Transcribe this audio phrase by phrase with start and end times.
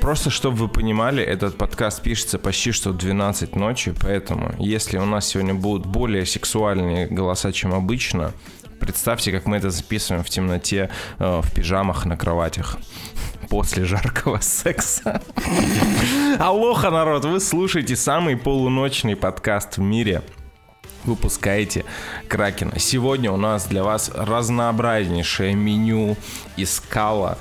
[0.00, 5.04] Просто чтобы вы понимали, этот подкаст пишется почти что в 12 ночи, поэтому если у
[5.04, 8.32] нас сегодня будут более сексуальные голоса, чем обычно,
[8.80, 12.78] представьте, как мы это записываем в темноте, э, в пижамах на кроватях
[13.50, 15.22] после жаркого секса.
[16.38, 20.22] Алоха, народ, вы слушаете самый полуночный подкаст в мире
[21.04, 21.84] выпускаете
[22.28, 22.78] Кракена.
[22.78, 26.16] Сегодня у нас для вас разнообразнейшее меню
[26.56, 27.38] из скала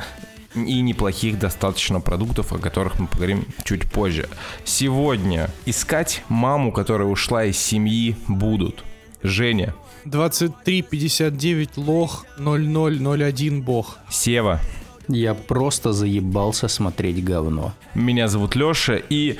[0.55, 4.27] и неплохих достаточно продуктов, о которых мы поговорим чуть позже.
[4.65, 8.83] Сегодня искать маму, которая ушла из семьи, будут.
[9.21, 13.99] Женя, 2359 лох 0001 бог.
[14.09, 14.59] Сева,
[15.07, 17.73] Я просто заебался смотреть говно.
[17.93, 19.37] меня зовут Лёша и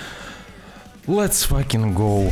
[1.08, 2.32] let's fucking go.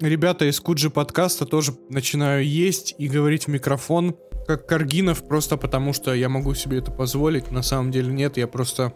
[0.00, 5.92] ребята из Куджи подкаста тоже начинаю есть и говорить в микрофон, как Каргинов, просто потому
[5.92, 7.50] что я могу себе это позволить.
[7.50, 8.92] На самом деле нет, я просто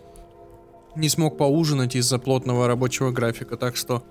[0.97, 4.03] не смог поужинать из-за плотного рабочего графика, так что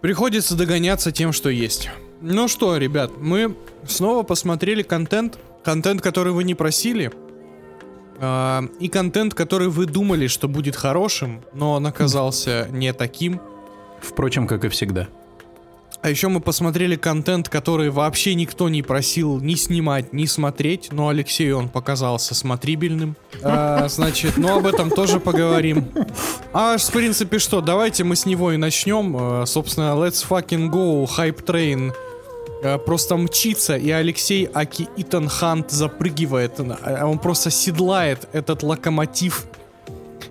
[0.00, 1.90] приходится догоняться тем, что есть.
[2.20, 3.56] Ну что, ребят, мы
[3.86, 7.12] снова посмотрели контент, контент, который вы не просили,
[8.18, 13.40] а, и контент, который вы думали, что будет хорошим, но он оказался не таким.
[14.00, 15.08] Впрочем, как и всегда.
[16.02, 21.08] А еще мы посмотрели контент, который вообще никто не просил ни снимать, ни смотреть, но
[21.08, 23.14] Алексею он показался смотрибельным.
[23.40, 25.88] А, значит, ну об этом тоже поговорим.
[26.52, 29.16] А, в принципе, что, давайте мы с него и начнем.
[29.16, 31.92] А, собственно, let's fucking go, Hype Train
[32.64, 36.58] а, просто мчится, и Алексей Аки Итан Хант запрыгивает.
[36.58, 39.46] а Он просто седлает этот локомотив,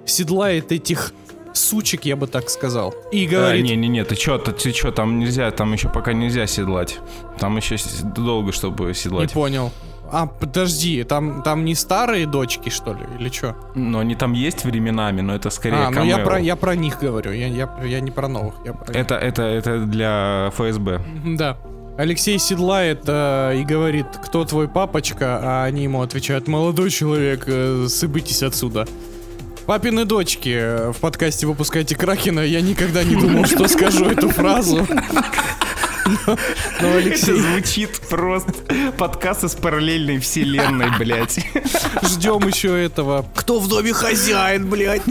[0.05, 1.13] седлает этих
[1.53, 2.93] сучек, я бы так сказал.
[3.11, 3.63] И говорит...
[3.63, 6.99] Не-не-не, ты чё, ты, ты чё, там нельзя, там еще пока нельзя седлать.
[7.39, 7.77] Там еще
[8.15, 9.33] долго, чтобы Не седлать.
[9.33, 9.71] понял.
[10.11, 13.55] А, подожди, там, там не старые дочки, что ли, или что?
[13.75, 16.99] Но они там есть временами, но это скорее А, ну я про, я про них
[16.99, 19.01] говорю, я, я, я не про новых, я про них.
[19.01, 21.01] Это, это, это для ФСБ.
[21.37, 21.57] Да.
[21.97, 27.85] Алексей седлает э, и говорит, кто твой папочка, а они ему отвечают, молодой человек, э,
[27.87, 28.87] сыбитесь отсюда.
[29.71, 34.85] Папины дочки э, в подкасте «Выпускайте Кракена» я никогда не думал, что скажу эту фразу.
[36.25, 36.37] Но,
[36.81, 38.51] но Алексей, звучит просто
[38.97, 41.39] подкаст из параллельной вселенной, блядь.
[42.01, 43.25] ждем еще этого.
[43.33, 45.03] Кто в доме хозяин, блядь?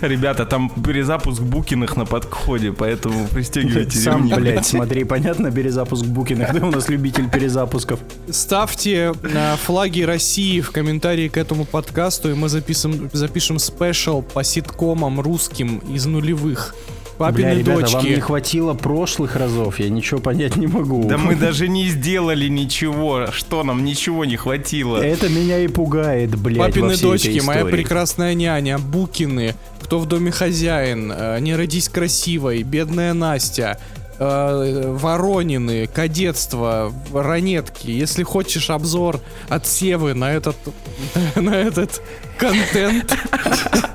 [0.00, 4.34] Ребята, там перезапуск букиных на подходе, поэтому пристегивайте Сам, ремни.
[4.34, 8.00] блядь, смотри, понятно, перезапуск Букиных, да, у нас любитель перезапусков.
[8.30, 14.44] Ставьте э, флаги России в комментарии к этому подкасту, и мы запишем, запишем спешл по
[14.44, 16.74] ситкомам русским из нулевых.
[17.18, 17.94] Папины Бля, ребята, дочки.
[17.94, 21.06] вам не хватило прошлых разов, я ничего понять не могу.
[21.08, 23.28] Да мы даже не сделали ничего.
[23.30, 24.98] Что нам ничего не хватило?
[24.98, 31.12] Это меня и пугает, блядь, Папины дочки, моя прекрасная няня, Букины, кто в доме хозяин,
[31.14, 33.78] э, не родись красивой, бедная Настя,
[34.18, 37.90] э, Воронины, кадетство, ранетки.
[37.90, 40.56] Если хочешь обзор от Севы на этот,
[41.36, 42.00] на этот
[42.38, 43.14] контент,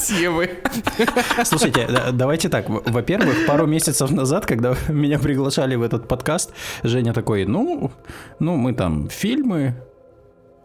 [0.00, 0.50] Севы.
[1.44, 2.68] Слушайте, да- давайте так.
[2.68, 6.52] Во-первых, пару месяцев назад, когда меня приглашали в этот подкаст,
[6.82, 7.90] Женя такой, ну,
[8.38, 9.74] ну, мы там фильмы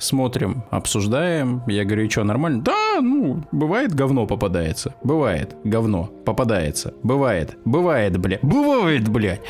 [0.01, 1.63] смотрим, обсуждаем.
[1.67, 2.61] Я говорю, что, нормально?
[2.61, 4.95] Да, ну, бывает говно попадается.
[5.03, 6.93] Бывает говно попадается.
[7.03, 7.57] Бывает.
[7.65, 8.39] Бывает, бля.
[8.41, 9.41] Бывает, блядь.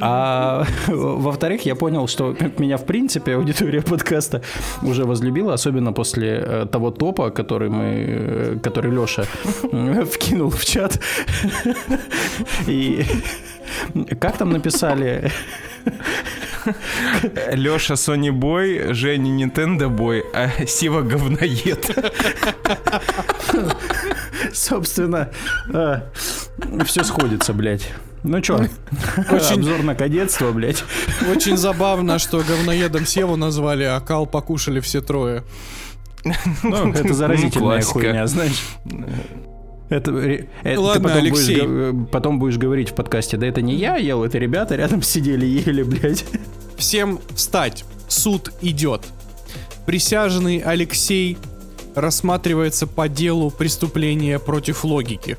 [0.00, 4.42] А во-вторых, я понял, что меня, в принципе, аудитория подкаста
[4.82, 9.24] уже возлюбила, особенно после э, того топа, который мы, э, который Леша
[10.04, 11.00] вкинул в чат.
[12.66, 13.04] И
[14.20, 15.30] как там написали?
[17.52, 21.90] Леша Sony Boy, Женя Nintendo Boy, а Сева говноед.
[24.52, 25.30] Собственно,
[26.84, 27.88] все сходится, блядь.
[28.24, 28.56] Ну чё,
[29.30, 30.82] Очень- обзор на кадетство, блядь.
[31.30, 35.44] Очень забавно, что говноедом Севу назвали, а кал покушали все трое.
[36.64, 37.92] Ну, это заразительная классика.
[37.92, 38.60] хуйня, знаешь.
[39.88, 41.62] Это, ре- это Ладно, ты потом Алексей.
[41.62, 45.02] Будешь, г- потом будешь говорить в подкасте, да это не я ел, это ребята рядом
[45.02, 46.24] сидели ели, блядь.
[46.76, 47.84] Всем встать.
[48.06, 49.02] Суд идет.
[49.86, 51.38] Присяжный Алексей
[51.94, 55.36] рассматривается по делу преступления против логики.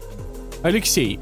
[0.63, 1.19] Алексей,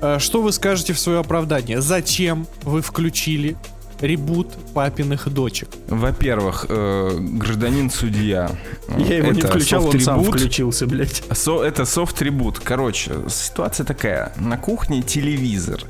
[0.00, 1.80] э, что вы скажете в свое оправдание?
[1.80, 3.56] Зачем вы включили
[4.00, 5.68] ребут папиных дочек?
[5.88, 8.50] Во-первых, э, гражданин судья.
[8.96, 11.22] Я его не это включал, он сам включился, блядь.
[11.32, 12.60] Со- это софт-трибут.
[12.60, 14.32] Короче, ситуация такая.
[14.36, 15.80] На кухне телевизор.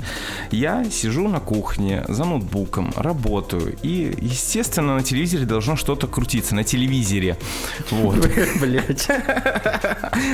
[0.50, 3.76] Я сижу на кухне за ноутбуком, работаю.
[3.82, 6.54] И, естественно, на телевизоре должно что-то крутиться.
[6.54, 7.36] На телевизоре.
[7.90, 8.16] Вот.
[8.60, 9.08] Блядь.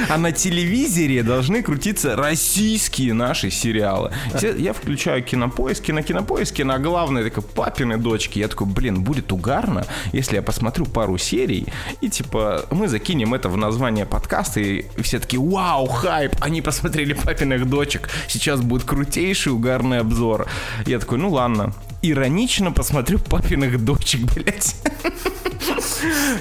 [0.09, 4.13] А на телевизоре должны крутиться российские наши сериалы.
[4.59, 8.39] Я включаю кинопоиск, на кинопоиске на главной такой папины дочки.
[8.39, 11.67] Я такой, блин, будет угарно, если я посмотрю пару серий,
[12.03, 17.15] и типа мы закинем это в название подкаста, и все такие, вау, хайп, они посмотрели
[17.15, 20.47] папиных дочек, сейчас будет крутейший угарный обзор.
[20.87, 21.73] Я такой, ну ладно.
[22.07, 24.77] Иронично посмотрю папиных дочек, блядь.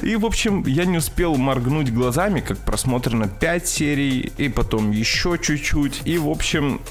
[0.01, 5.39] И, в общем, я не успел моргнуть глазами, как просмотрено 5 серий, и потом еще
[5.42, 6.01] чуть-чуть.
[6.04, 6.81] И, в общем,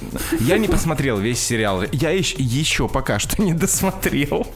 [0.41, 1.83] я не посмотрел весь сериал.
[1.93, 4.47] Я еще, еще пока что не досмотрел.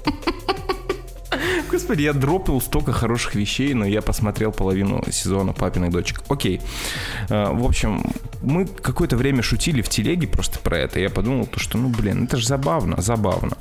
[1.86, 6.20] Господи, я дропнул столько хороших вещей, но я посмотрел половину сезона папиных дочек.
[6.28, 6.60] Окей.
[7.28, 8.02] Э, В общем,
[8.42, 10.98] мы какое-то время шутили в телеге просто про это.
[10.98, 13.56] Я подумал, то, что, ну, блин, это же забавно, забавно.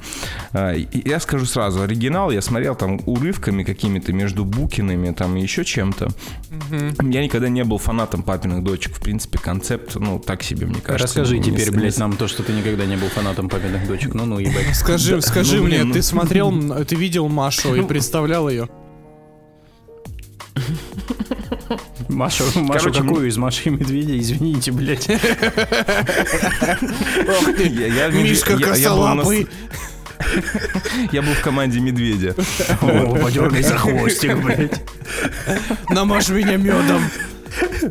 [0.53, 5.63] Э, Я скажу сразу, оригинал я смотрел там урывками какими-то между Букинами, там и еще
[5.63, 6.07] чем-то.
[7.03, 8.95] Я никогда не был фанатом папиных дочек.
[8.95, 11.19] В принципе, концепт, ну, так себе, мне кажется.
[11.19, 14.15] Расскажи Не- теперь, не- блядь, нам то, что ты никогда не был фанатом папиных дочек.
[14.15, 14.73] Ну-ну, ебать.
[14.75, 15.93] Скажи, скажи ну, мне, ну.
[15.93, 16.51] ты смотрел,
[16.85, 17.81] ты видел Машу и
[18.15, 18.69] представлял ее?
[22.07, 25.09] Машу, Машу Короче, какую из Маши и Медведя, извините, блядь.
[28.13, 29.49] Мишка косолапый.
[31.11, 32.35] Я был в команде Медведя.
[32.81, 34.81] О, подергай за хвостик, блядь.
[35.89, 37.01] Намажь меня медом.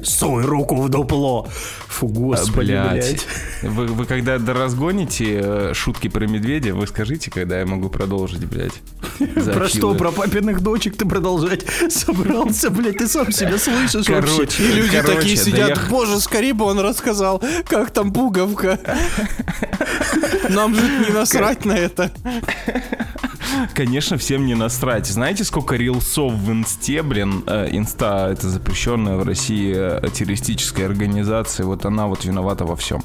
[0.03, 1.49] Суй руку в дупло.
[1.89, 3.27] Фу, господи, блядь.
[3.63, 8.75] Вы, вы когда доразгоните э, шутки про медведя, вы скажите, когда я могу продолжить, блядь.
[9.53, 12.99] Про что, про папиных дочек ты продолжать собрался, блядь?
[12.99, 14.35] Ты сам себя слышишь вообще?
[14.37, 18.13] Короче, И люди короче, такие да сидят, я- боже, скорее бы он рассказал, как там
[18.13, 18.79] пуговка.
[20.49, 22.11] Нам же не насрать на это.
[23.75, 25.07] Конечно, всем не насрать.
[25.07, 31.67] Знаете, сколько рилсов в инсте, блин, э, инста это запрещенная в России э, террористическая организация,
[31.67, 33.03] вот она вот виновата во всем.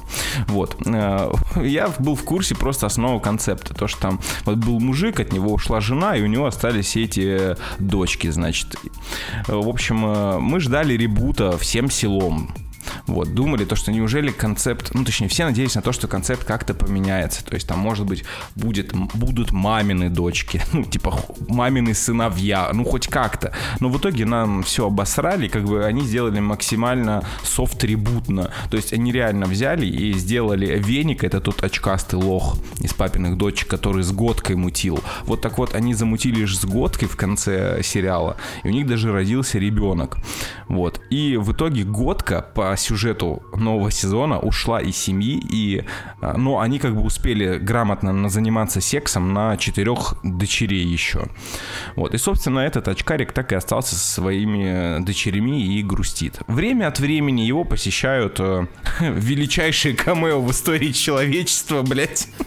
[0.48, 0.76] Вот.
[0.86, 1.32] Э,
[1.62, 5.52] Я был в курсе просто основы концепта, то, что там вот был мужик, от него
[5.52, 8.76] ушла жена, и у него остались эти дочки, значит.
[9.48, 12.54] Э, В общем, э, мы ждали ребута всем селом.
[13.06, 16.74] Вот, думали то, что неужели концепт, ну, точнее, все надеялись на то, что концепт как-то
[16.74, 17.44] поменяется.
[17.44, 21.14] То есть там, может быть, будет, будут мамины дочки, ну, типа
[21.48, 23.52] мамины сыновья, ну, хоть как-то.
[23.80, 28.50] Но в итоге нам все обосрали, как бы они сделали максимально софт-ребутно.
[28.70, 33.68] То есть они реально взяли и сделали Веник, это тот очкастый лох из папиных дочек,
[33.68, 35.00] который с Годкой мутил.
[35.24, 39.12] Вот так вот они замутили ж с Годкой в конце сериала, и у них даже
[39.12, 40.18] родился ребенок.
[40.68, 41.00] Вот.
[41.10, 45.84] И в итоге Годка по сюжету нового сезона ушла из семьи, и,
[46.20, 51.28] а, ну, они как бы успели грамотно заниматься сексом на четырех дочерей еще.
[51.96, 52.14] Вот.
[52.14, 56.38] И, собственно, этот очкарик так и остался со своими дочерями и грустит.
[56.46, 58.66] Время от времени его посещают э,
[59.00, 62.28] величайшие камео в истории человечества, блядь.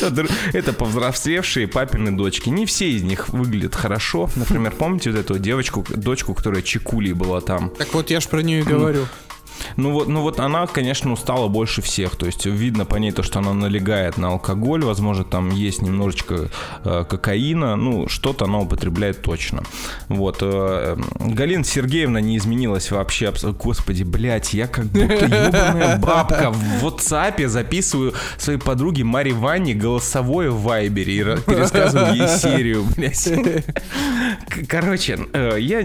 [0.00, 2.48] Это, это повзрослевшие папины дочки.
[2.48, 4.30] Не все из них выглядят хорошо.
[4.34, 7.70] Например, помните вот эту девочку, дочку, которая Чекулей была там?
[7.70, 9.06] Так вот я ж про нее и говорю.
[9.76, 12.16] Ну вот, ну вот она, конечно, устала больше всех.
[12.16, 16.48] То есть видно по ней то, что она налегает на алкоголь, возможно, там есть немножечко
[16.84, 19.62] э, кокаина, ну что-то она употребляет точно.
[20.08, 20.38] Вот.
[20.40, 23.32] э, Галина Сергеевна не изменилась вообще.
[23.42, 30.50] Господи, блядь, я как будто ебаная бабка в WhatsApp записываю своей подруге Маре Ванне голосовое
[30.50, 33.28] в Вайбере и пересказываю ей серию, блядь.
[34.68, 35.82] Короче, э, я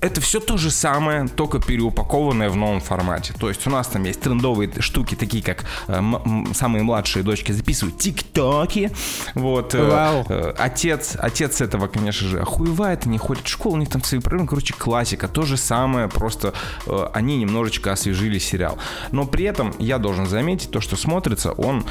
[0.00, 3.34] это все то же самое, только переупакованное в новом формате.
[3.38, 6.00] То есть у нас там есть трендовые штуки, такие как э,
[6.54, 8.90] самые младшие дочки записывают тиктоки.
[9.34, 9.74] Вот.
[9.74, 10.26] э, Вау.
[10.28, 14.20] э, Отец, отец этого, конечно же, охуевает, не ходит в школу, у них там свои
[14.20, 14.48] проблемы.
[14.48, 15.28] Короче, классика.
[15.28, 16.52] То же самое, просто
[16.86, 18.78] э, они немножечко освежили сериал.
[19.12, 21.84] Но при этом я должен заметить то, что смотрится он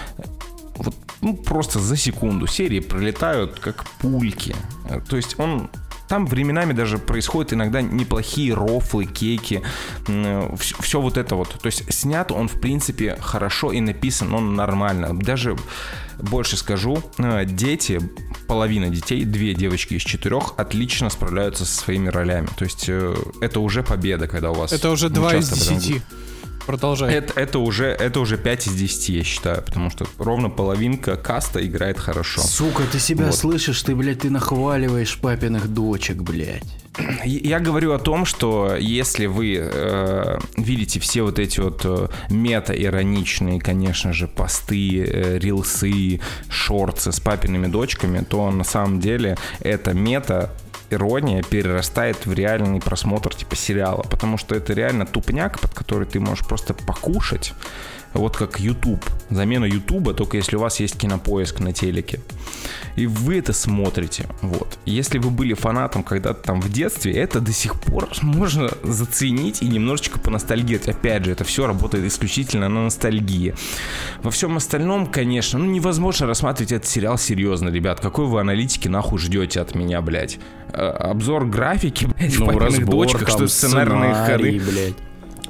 [0.77, 2.47] вот, ну, просто за секунду.
[2.47, 4.55] Серии пролетают как пульки.
[5.09, 5.69] То есть он
[6.07, 9.61] там временами даже происходят иногда неплохие рофлы, кейки,
[10.57, 11.59] все вот это вот.
[11.59, 15.17] То есть снят он, в принципе, хорошо и написан он нормально.
[15.17, 15.55] Даже
[16.19, 17.99] больше скажу, э, дети,
[18.47, 22.47] половина детей, две девочки из четырех, отлично справляются со своими ролями.
[22.57, 24.71] То есть э, это уже победа, когда у вас...
[24.71, 26.01] Это уже 2 из 10.
[26.65, 27.13] Продолжай.
[27.13, 31.65] это, это, уже, это уже 5 из 10, я считаю, потому что ровно половинка каста
[31.65, 32.41] играет хорошо.
[32.41, 33.35] Сука, ты себя Вот.
[33.35, 36.63] слышишь, ты, блядь, ты нахваливаешь папиных дочек, блядь.
[37.25, 43.59] Я говорю о том, что если вы э, видите все вот эти вот э, мета-ироничные,
[43.59, 46.19] конечно же, посты, э, рилсы,
[46.49, 50.51] шорты с папиными дочками, то на самом деле это мета
[50.89, 56.19] ирония перерастает в реальный просмотр типа сериала, потому что это реально тупняк, под который ты
[56.19, 57.53] можешь просто покушать,
[58.19, 62.19] вот как YouTube, замена Ютуба, только если у вас есть кинопоиск на телеке.
[62.95, 64.77] И вы это смотрите, вот.
[64.85, 69.67] Если вы были фанатом когда-то там в детстве, это до сих пор можно заценить и
[69.67, 70.87] немножечко поностальгировать.
[70.87, 73.53] Опять же, это все работает исключительно на ностальгии.
[74.23, 77.99] Во всем остальном, конечно, ну невозможно рассматривать этот сериал серьезно, ребят.
[77.99, 80.39] Какой вы аналитики нахуй ждете от меня, блядь?
[80.71, 84.61] Э, Обзор графики, блядь, в папиных дочках, что сценарные ходы.
[84.65, 84.95] блядь.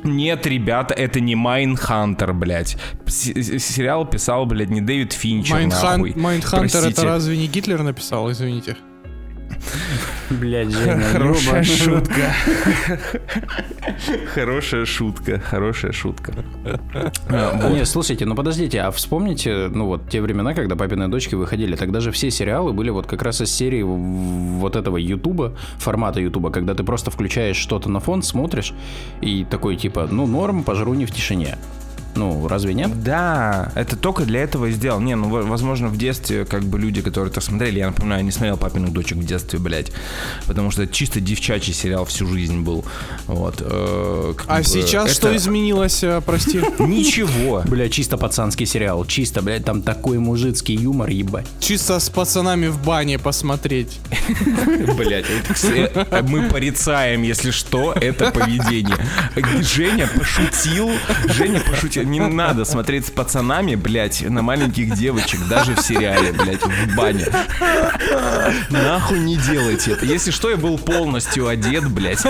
[0.06, 2.78] Нет, ребята, это не Mindhunter, блядь.
[3.06, 5.56] С- сериал писал, блядь, не Дэвид Финчер,
[5.98, 6.14] нахуй.
[6.16, 8.78] Mindhunter это разве не Гитлер написал, извините?
[10.30, 12.34] Блядь, Женя, Хорошая шутка.
[14.34, 16.34] Хорошая шутка, хорошая шутка.
[17.30, 17.74] А, вот.
[17.74, 22.00] Не, слушайте, ну подождите, а вспомните, ну вот те времена, когда папины дочки выходили, тогда
[22.00, 26.74] же все сериалы были вот как раз из серии вот этого Ютуба, формата Ютуба, когда
[26.74, 28.74] ты просто включаешь что-то на фон, смотришь,
[29.22, 31.58] и такой типа, ну норм, пожру не в тишине.
[32.16, 33.04] Ну, разве нет?
[33.04, 35.00] Да, это только для этого и сделал.
[35.02, 38.32] Не, ну, во- возможно, в детстве, как бы люди, которые это смотрели, я напоминаю, не
[38.32, 39.92] смотрел папиных дочек в детстве, блядь.
[40.48, 42.86] Потому что это чисто девчачий сериал всю жизнь был.
[43.28, 43.56] Вот.
[43.60, 46.62] э, А бы сейчас это- что изменилось, э, прости?
[46.80, 47.64] Ничего.
[47.66, 51.46] Бля, чисто пацанский сериал, чисто, блядь, там такой мужицкий юмор, ебать.
[51.60, 54.00] Чисто с пацанами в бане посмотреть.
[54.98, 55.26] Блять,
[56.30, 58.98] мы порицаем, если что, это поведение.
[59.62, 60.90] Женя пошутил,
[61.26, 62.05] Женя пошутил.
[62.06, 67.26] Не надо смотреть с пацанами, блять, на маленьких девочек, даже в сериале, блять, в бане.
[68.70, 70.06] Нахуй не делайте это.
[70.06, 72.24] Если что, я был полностью одет, блять.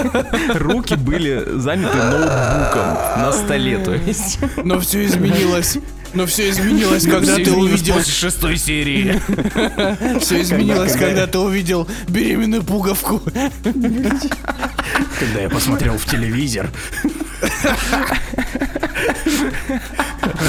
[0.55, 4.39] Руки были заняты ноутбуком на столе, то есть.
[4.63, 5.77] Но все изменилось.
[6.13, 7.95] Но все изменилось, когда ты увидел...
[7.95, 9.21] после шестой серии.
[10.19, 13.21] Все изменилось, когда ты увидел беременную пуговку.
[15.19, 16.69] Когда я посмотрел в телевизор.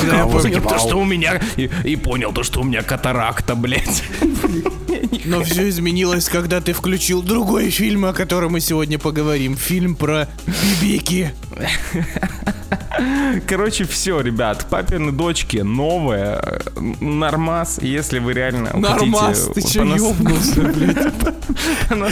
[0.04, 1.40] Я понял, То, что у меня...
[1.56, 4.02] И, понял то, что у меня катаракта, блять.
[5.25, 9.56] Но все изменилось, когда ты включил другой фильм, о котором мы сегодня поговорим.
[9.56, 10.28] Фильм про
[10.80, 11.32] бибики.
[13.46, 20.60] Короче, все, ребят, папины дочки новая, э, нормас, если вы реально Нормас, ты че ёбнулся,
[20.62, 20.96] блядь?
[21.88, 22.08] Да,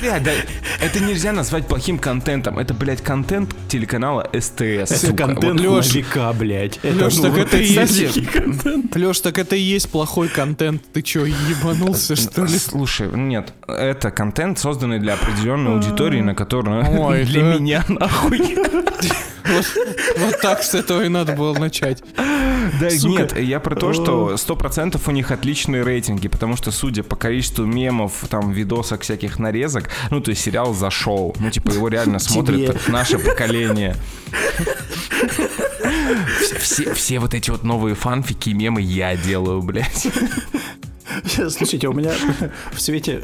[0.00, 0.30] блядь, да,
[0.80, 2.58] это нельзя назвать плохим контентом.
[2.58, 5.04] Это, блядь, контент телеканала СТС.
[5.04, 6.78] Это контент Лёш, века, блядь.
[6.82, 8.94] Лёш, так это и есть.
[8.94, 10.82] Леш, так это и есть плохой контент.
[10.92, 12.58] Ты чё, ебанулся, что ли?
[12.58, 16.82] Слушай, нет, это контент, созданный для определенной аудитории, на которую
[17.24, 18.56] для меня нахуй.
[20.16, 22.02] Вот, так с этого и надо было начать.
[22.16, 27.16] Да нет, я про то, что 100% у них отличные рейтинги, потому что, судя по
[27.16, 31.34] количеству мемов, там, видосок, всяких нарезок, ну, то есть сериал зашел.
[31.40, 33.96] Ну, типа, его реально смотрит наше поколение.
[36.40, 40.06] Все, все- все вот эти вот новые фанфики и мемы я делаю, блядь.
[41.50, 42.12] Слушайте, у меня
[42.72, 43.20] в свете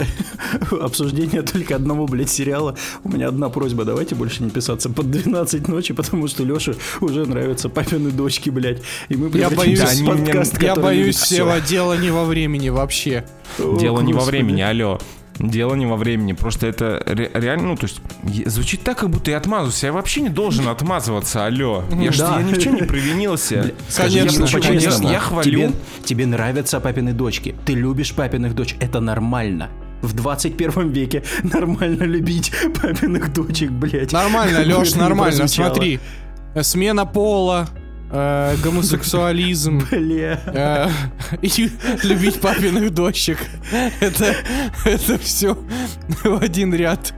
[0.80, 5.68] обсуждения только одного, блядь, сериала, у меня одна просьба, давайте больше не писаться под 12
[5.68, 8.82] ночи, потому что Леше уже нравятся папины дочки, блядь.
[9.08, 11.60] И мы Я боюсь, мне- подкаст, Я который боюсь всё.
[11.60, 13.24] дело не во времени вообще.
[13.58, 14.36] О, Дело не во Господи.
[14.36, 15.00] времени, алло.
[15.38, 18.00] Дело не во времени, просто это ре- реально, ну, то есть,
[18.46, 19.82] звучит так, как будто я отмазываюсь.
[19.84, 21.84] Я вообще не должен отмазываться, алло.
[22.00, 22.36] Я, ж- Да.
[22.38, 23.72] я ни в чем не провинился.
[23.88, 24.26] Скажи
[24.60, 25.44] Конечно, Я хвалю.
[25.68, 25.72] Тебе,
[26.04, 29.68] тебе нравятся папины дочки, ты любишь папиных дочь, это нормально.
[30.02, 34.12] В 21 веке нормально любить папиных дочек, блядь.
[34.12, 35.46] Нормально, Леш, нормально.
[35.48, 36.00] Смотри,
[36.62, 37.68] смена пола,
[38.10, 40.88] э, гомосексуализм, э,
[41.42, 41.70] и
[42.02, 43.38] любить папиных дочек.
[44.00, 44.34] Это,
[44.84, 45.56] это все
[46.24, 47.14] в один ряд.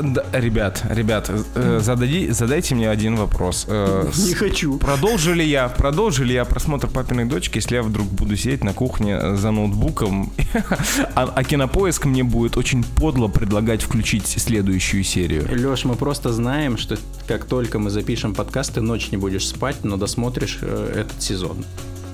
[0.00, 3.64] Да, ребят, ребят, э, задади- задайте мне один вопрос.
[3.68, 4.78] Э, с- Не хочу.
[4.78, 8.72] Продолжу ли я, продолжу ли я просмотр папиной дочки, если я вдруг буду сидеть на
[8.72, 10.32] кухне за ноутбуком,
[11.14, 15.46] а, а кинопоиск мне будет очень подло предлагать включить следующую серию.
[15.48, 16.98] Леш, мы просто знаем, что
[17.28, 21.64] как только мы запишем подкаст, ты ночь не будешь спать, но досмотришь э, этот сезон.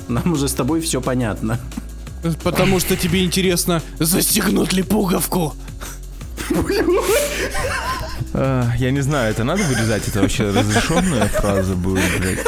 [0.09, 1.59] Нам уже с тобой все понятно.
[2.45, 5.55] Потому что тебе интересно, застегнут ли пуговку.
[8.33, 10.07] А, Я не знаю, это надо вырезать?
[10.09, 12.39] Это вообще разрешенная фраза будет, блядь?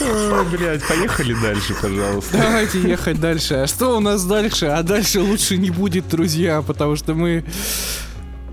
[0.00, 2.38] Ой, Блядь, поехали дальше, пожалуйста.
[2.38, 3.54] Давайте ехать дальше.
[3.54, 4.66] А что у нас дальше?
[4.66, 7.44] А дальше лучше не будет, друзья, потому что мы...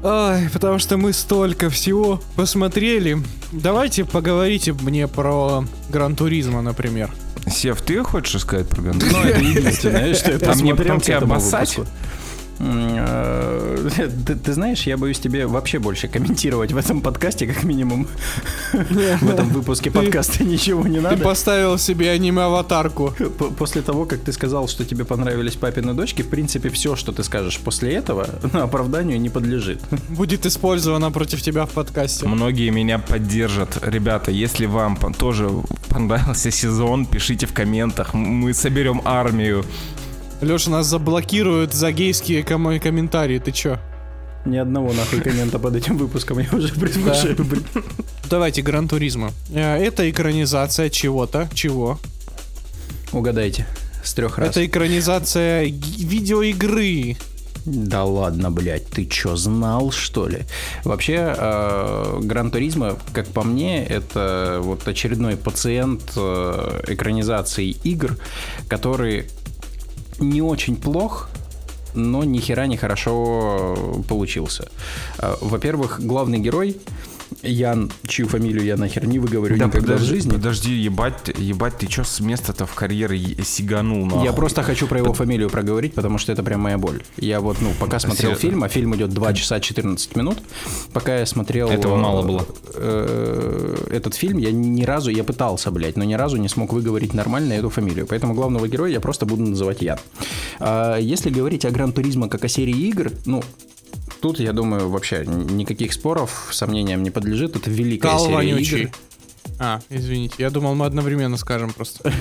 [0.01, 3.17] Ай, потому что мы столько всего посмотрели.
[3.51, 7.11] Давайте поговорите мне про Гран Туризма, например.
[7.49, 9.09] Сев, ты хочешь сказать про Гандон?
[9.11, 11.77] Ну, это единственное, что я посмотрел там тебя обоссать?
[12.59, 13.89] Э,
[14.25, 18.07] Ты, ты знаешь, я боюсь тебе вообще больше комментировать в этом подкасте, как минимум.
[18.73, 21.23] В этом выпуске подкаста ничего не Ты надо.
[21.23, 23.13] поставил себе аниме-аватарку.
[23.57, 27.23] После того, как ты сказал, что тебе понравились папины дочки, в принципе, все, что ты
[27.23, 29.81] скажешь после этого, оправданию не подлежит.
[30.09, 32.27] Будет использовано против тебя в подкасте.
[32.27, 33.79] Многие меня поддержат.
[33.81, 35.49] Ребята, если вам тоже
[35.89, 38.13] понравился сезон, пишите в комментах.
[38.13, 39.63] Мы соберем армию.
[40.41, 43.77] Леша, нас заблокируют за гейские ком- комментарии, ты чё?
[44.45, 47.35] Ни одного нахуй коммента под этим выпуском я уже предвкушаю.
[47.43, 47.65] блин.
[48.29, 49.31] Давайте, Гран Туризма.
[49.53, 51.49] Э, Это экранизация чего-то.
[51.53, 51.99] Чего?
[53.11, 53.67] Угадайте.
[54.01, 54.49] С трех раз.
[54.51, 57.17] Это экранизация видеоигры.
[57.65, 60.43] Да ладно, блядь, ты чё, знал, что ли?
[60.85, 68.17] Вообще, э, Гран Туризмо, как по мне, это вот очередной пациент э, экранизации игр,
[68.69, 69.25] который
[70.19, 71.29] не очень плох,
[71.95, 74.69] но ни хера не хорошо получился.
[75.17, 76.77] Э, Во-первых, главный герой
[77.41, 80.31] Ян, чью фамилию я нахер не выговорю никогда в жизни.
[80.31, 84.25] подожди, ебать, ебать, ты чё с места-то в карьере е- сиганул, нахуй?
[84.25, 87.01] Я просто хочу про его фамилию проговорить, потому что это прям моя боль.
[87.17, 88.49] Я вот, ну, пока смотрел Серьезно?
[88.49, 90.39] фильм, а фильм идет 2 часа 14 минут,
[90.91, 91.69] пока я смотрел...
[91.69, 92.45] Этого мало было.
[92.73, 97.13] э, Этот фильм я ни разу, я пытался, блядь, но ни разу не смог выговорить
[97.13, 98.05] нормально эту фамилию.
[98.07, 99.99] Поэтому главного героя я просто буду называть Ян.
[100.59, 103.43] А Если говорить о Гран Туризмо как о серии игр, ну,
[104.21, 107.55] Тут, я думаю, вообще никаких споров, сомнениям не подлежит.
[107.55, 108.81] Это великая Кал серия вонючий.
[108.83, 108.91] игр.
[109.61, 112.13] А, извините, я думал, мы одновременно скажем просто.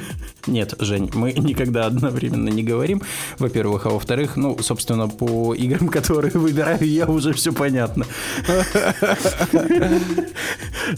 [0.46, 3.02] Нет, Жень, мы никогда одновременно не говорим,
[3.38, 8.06] во-первых, а во-вторых, ну, собственно, по играм, которые выбираю я, уже все понятно.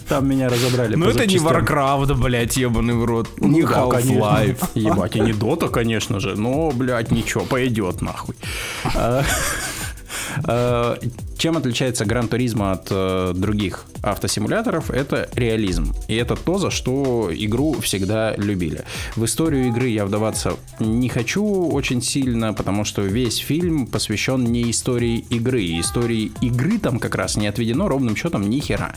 [0.08, 0.94] Там меня разобрали.
[0.94, 1.36] Ну это не.
[1.36, 3.28] Warcraft, блядь, ебаный в рот.
[3.38, 4.12] Ну Не конечно.
[4.12, 4.68] Half-Life.
[4.74, 8.36] Ебать, и не Дота, конечно же, но, блядь, ничего, пойдет нахуй.
[10.44, 10.98] А,
[11.38, 14.90] Чем отличается Гран Туризмо от э, других автосимуляторов?
[14.90, 15.94] Это реализм.
[16.08, 18.84] И это то, за что игру всегда любили.
[19.14, 24.70] В историю игры я вдаваться не хочу очень сильно, потому что весь фильм посвящен не
[24.70, 25.62] истории игры.
[25.78, 28.96] Истории игры там как раз не отведено ровным счетом ни хера.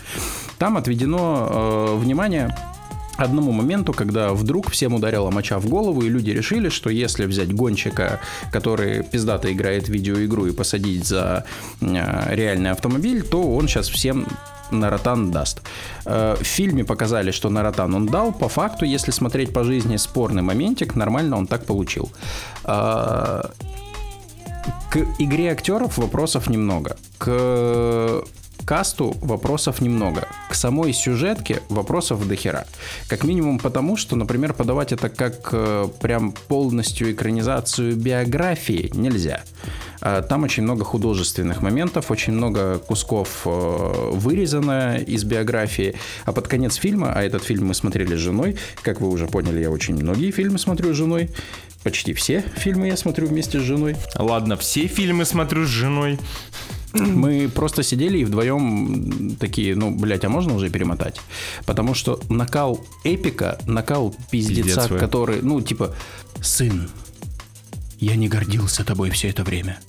[0.58, 2.56] Там отведено э, внимание
[3.18, 7.54] одному моменту, когда вдруг всем ударила моча в голову, и люди решили, что если взять
[7.54, 8.20] гонщика,
[8.52, 11.44] который пиздато играет в видеоигру, и посадить за
[11.82, 14.26] э, реальный автомобиль, то он сейчас всем
[14.72, 15.62] на ротан даст.
[16.06, 18.32] Э, В фильме показали, что на ротан он дал.
[18.32, 22.12] По факту, если смотреть по жизни, спорный моментик, нормально он так получил.
[22.64, 23.44] Э,
[24.92, 26.96] К игре актеров вопросов немного.
[27.18, 28.24] К
[28.72, 30.30] касту вопросов немного.
[30.50, 32.66] К самой сюжетке вопросов до хера.
[33.10, 39.44] Как минимум потому, что, например, подавать это как э, прям полностью экранизацию биографии нельзя.
[40.00, 45.96] А, Там очень много художественных моментов, очень много кусков э, вырезано из биографии.
[46.24, 49.60] А под конец фильма, а этот фильм мы смотрели с женой, как вы уже поняли,
[49.60, 51.30] я очень многие фильмы смотрю с женой.
[51.84, 53.98] Почти все фильмы я смотрю вместе с женой.
[54.16, 56.18] Ладно, все фильмы смотрю с женой.
[56.94, 61.22] Мы просто сидели и вдвоем такие, ну, блядь, а можно уже перемотать?
[61.66, 65.96] Потому что накал эпика, накал пиздеца, Пиздец который, ну, типа,
[66.42, 66.90] сын,
[68.00, 69.80] я не гордился тобой все это время.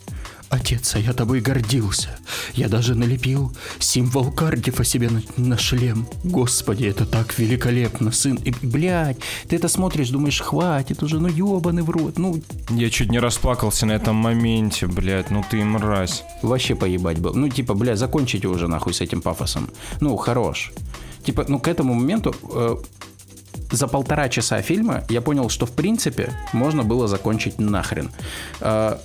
[0.52, 2.10] Отец, а я тобой гордился.
[2.52, 6.06] Я даже налепил символ Кардифа себе на, на шлем.
[6.24, 8.38] Господи, это так великолепно, сын.
[8.44, 9.16] И, блядь,
[9.48, 12.18] ты это смотришь, думаешь, хватит уже, ну ебаный в рот.
[12.18, 12.38] Ну,
[12.68, 16.22] Я чуть не расплакался на этом моменте, блядь, ну ты мразь.
[16.42, 17.32] Вообще поебать был.
[17.32, 19.70] Ну, типа, бля, закончите уже нахуй с этим пафосом.
[20.00, 20.72] Ну, хорош.
[21.24, 22.76] Типа, ну, к этому моменту э,
[23.70, 28.10] за полтора часа фильма я понял, что, в принципе, можно было закончить нахрен.
[28.60, 28.98] Э,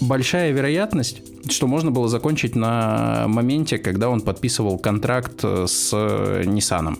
[0.00, 6.42] большая вероятность, что можно было закончить на моменте, когда он подписывал контракт э, с э,
[6.44, 6.98] Ниссаном.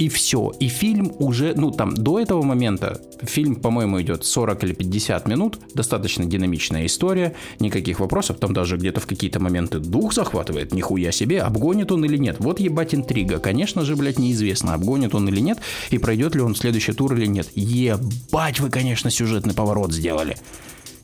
[0.00, 0.50] И все.
[0.60, 5.58] И фильм уже, ну там, до этого момента, фильм, по-моему, идет 40 или 50 минут,
[5.74, 11.42] достаточно динамичная история, никаких вопросов, там даже где-то в какие-то моменты дух захватывает, нихуя себе,
[11.42, 12.36] обгонит он или нет.
[12.38, 13.40] Вот ебать интрига.
[13.40, 15.58] Конечно же, блядь, неизвестно, обгонит он или нет,
[15.90, 17.48] и пройдет ли он следующий тур или нет.
[17.54, 20.36] Ебать вы, конечно, сюжетный поворот сделали.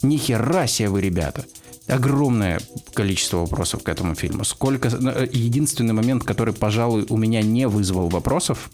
[0.03, 1.45] Ни себе вы, ребята.
[1.89, 2.61] Огромное
[2.95, 4.45] количество вопросов к этому фильму.
[4.45, 4.89] Сколько...
[4.89, 8.71] э, Единственный момент, который, пожалуй, у меня не вызвал вопросов,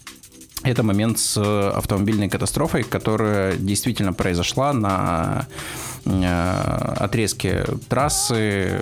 [0.63, 5.47] это момент с э, автомобильной катастрофой, которая действительно произошла на
[6.05, 8.81] э, отрезке трассы,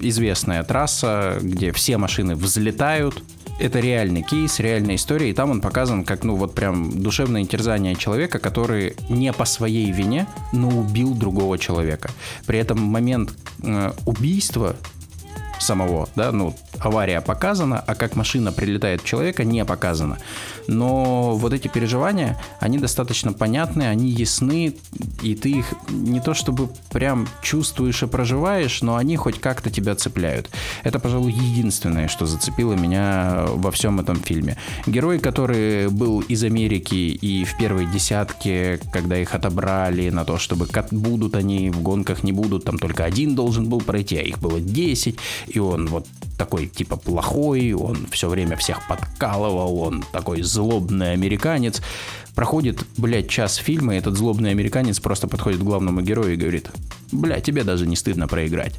[0.00, 3.22] известная трасса, где все машины взлетают.
[3.58, 7.96] Это реальный кейс, реальная история, и там он показан как, ну, вот прям душевное терзание
[7.96, 12.10] человека, который не по своей вине, но убил другого человека.
[12.46, 14.76] При этом момент э, убийства
[15.58, 20.18] самого, да, ну, авария показана, а как машина прилетает в человека, не показано.
[20.66, 24.74] Но вот эти переживания, они достаточно понятны, они ясны,
[25.22, 29.94] и ты их не то чтобы прям чувствуешь и проживаешь, но они хоть как-то тебя
[29.94, 30.50] цепляют.
[30.84, 34.56] Это, пожалуй, единственное, что зацепило меня во всем этом фильме.
[34.86, 40.68] Герой, который был из Америки и в первой десятке, когда их отобрали на то, чтобы
[40.90, 44.60] будут они в гонках, не будут, там только один должен был пройти, а их было
[44.60, 45.18] 10,
[45.54, 46.06] и он вот
[46.36, 51.82] такой типа плохой, он все время всех подкалывал, он такой злобный американец.
[52.34, 56.70] Проходит, блядь, час фильма, и этот злобный американец просто подходит к главному герою и говорит,
[57.10, 58.74] бля, тебе даже не стыдно проиграть.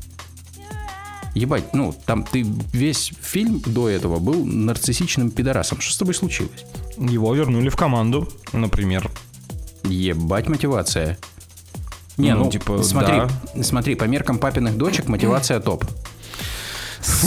[1.35, 5.79] Ебать, ну, там ты весь фильм до этого был нарциссичным пидорасом.
[5.79, 6.65] Что с тобой случилось?
[6.97, 9.09] Его вернули в команду, например.
[9.83, 11.17] Ебать мотивация.
[12.17, 13.63] Не, Ну, ну, типа, смотри, да.
[13.63, 15.85] смотри, по меркам папиных дочек мотивация топ.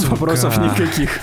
[0.08, 1.20] Вопросов никаких.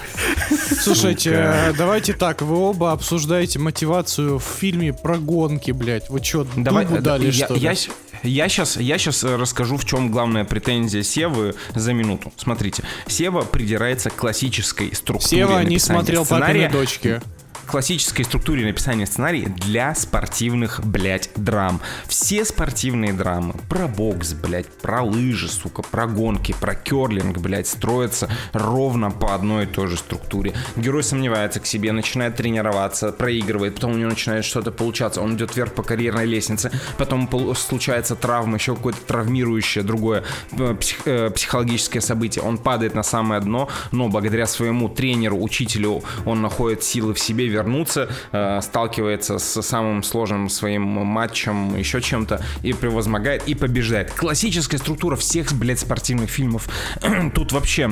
[0.81, 6.09] Слушайте, э, давайте так, вы оба обсуждаете мотивацию в фильме про гонки, блядь.
[6.09, 7.59] Вы чё, Давай, дубу э, дали, я, что ли?
[7.59, 7.75] я,
[8.23, 12.33] я сейчас, я сейчас расскажу, в чем главная претензия Севы за минуту.
[12.37, 16.65] Смотрите, Сева придирается к классической структуре Сева не смотрел сценария.
[16.67, 17.21] папины дочки.
[17.69, 21.79] Классической структуре написания сценария для спортивных, блядь, драм.
[22.07, 28.29] Все спортивные драмы про бокс, блядь, про лыжи, сука, про гонки, про керлинг, блядь, строятся
[28.53, 30.53] ровно по одной и той же структуре.
[30.75, 35.55] Герой сомневается к себе, начинает тренироваться, проигрывает, потом у него начинает что-то получаться, он идет
[35.55, 42.01] вверх по карьерной лестнице, потом случается травма, еще какое-то травмирующее другое э, псих- э, психологическое
[42.01, 42.43] событие.
[42.43, 47.47] Он падает на самое дно, но благодаря своему тренеру, учителю, он находит силы в себе
[47.59, 54.11] вернуться, э, сталкивается с самым сложным своим матчем, еще чем-то, и превозмогает, и побеждает.
[54.11, 56.67] Классическая структура всех, блядь, спортивных фильмов.
[57.35, 57.91] Тут вообще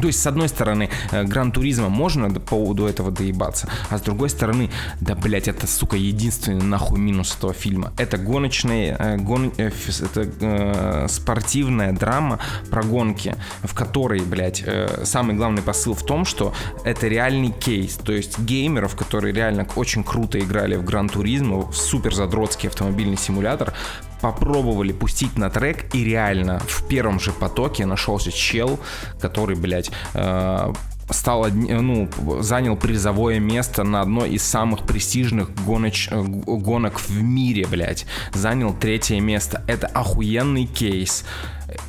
[0.00, 3.98] то есть, с одной стороны, э, Гран Туризма можно до- по поводу этого доебаться, а
[3.98, 7.92] с другой стороны, да, блять, это, сука, единственный нахуй минус этого фильма.
[7.98, 12.38] Это гоночная, э, гон, э, это э, спортивная драма
[12.70, 16.54] про гонки, в которой, блядь, э, самый главный посыл в том, что
[16.84, 21.74] это реальный кейс, то есть геймеров, которые реально очень круто играли в Гран Туризма, в
[21.76, 23.74] супер задротский автомобильный симулятор,
[24.22, 28.80] попробовали пустить на трек, и реально в первом же потоке нашелся чел,
[29.20, 30.72] который, блядь, э,
[31.10, 32.08] стал одни- ну,
[32.40, 38.06] занял призовое место на одной из самых престижных гоноч- э, гонок в мире, блядь.
[38.34, 39.62] Занял третье место.
[39.68, 41.24] Это охуенный кейс.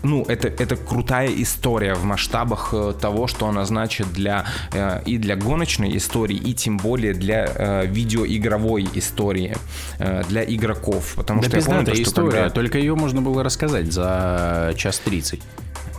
[0.04, 5.18] Ну, это, это крутая история в масштабах э, того, что она значит для э, и
[5.18, 9.56] для гоночной истории, и тем более для э, видеоигровой истории,
[10.00, 11.14] э, для игроков.
[11.16, 14.74] Потому Да что я помню, то, что история, когда- только ее можно было рассказать за
[14.78, 15.42] час тридцать,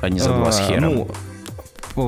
[0.03, 0.95] а не за два с А, хером.
[0.95, 1.09] Ну,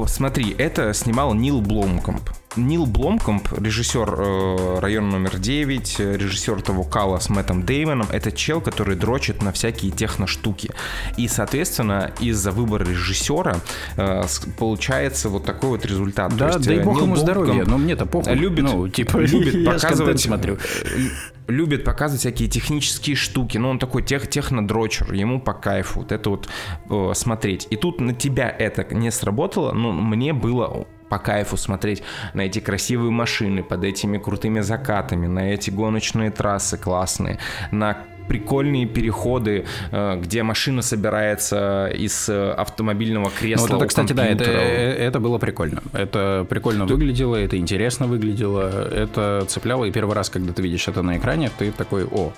[0.07, 2.31] смотри, это снимал Нил Бломкомп.
[2.57, 8.33] Нил Бломкомп, режиссер э, района номер 9, э, режиссер того Кала с Мэттом Деймоном, это
[8.33, 10.71] чел, который дрочит на всякие техно-штуки.
[11.17, 13.61] И, соответственно, из-за выбора режиссера
[13.97, 14.23] э,
[14.59, 16.37] получается вот такой вот результат.
[16.37, 18.35] да, То есть, дай э, бог Нил ему здоровья, но мне-то похуй.
[18.35, 20.55] Любит, ну, типа, любит показывать, смотрю.
[20.55, 20.99] э,
[21.47, 26.31] любит показывать всякие технические штуки, но он такой тех, технодрочер, ему по кайфу вот это
[26.31, 26.49] вот
[26.89, 27.69] э, смотреть.
[27.71, 32.61] И тут на тебя это не сработало, но мне было по кайфу смотреть на эти
[32.61, 37.39] красивые машины под этими крутыми закатами, на эти гоночные трассы классные,
[37.73, 43.67] на прикольные переходы, э, где машина собирается из э, автомобильного Ну, кресла.
[43.67, 45.83] вот это, кстати, да, это, э, это было прикольно.
[45.93, 49.85] Это прикольно выглядело, это интересно выглядело, это цепляло.
[49.85, 52.33] И первый раз, когда ты видишь это на экране, ты такой, о,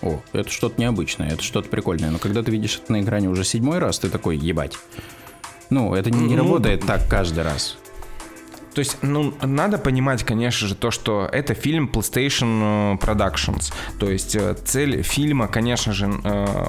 [0.00, 2.10] о, это что-то необычное, это что-то прикольное.
[2.10, 4.78] Но когда ты видишь это на экране уже седьмой раз, ты такой, ебать.
[5.68, 7.76] Ну, это не, не Ну, работает так каждый раз.
[8.76, 13.72] То есть, ну, надо понимать, конечно же, то, что это фильм PlayStation э, Productions.
[13.98, 16.66] То есть, э, цель фильма, конечно же, э,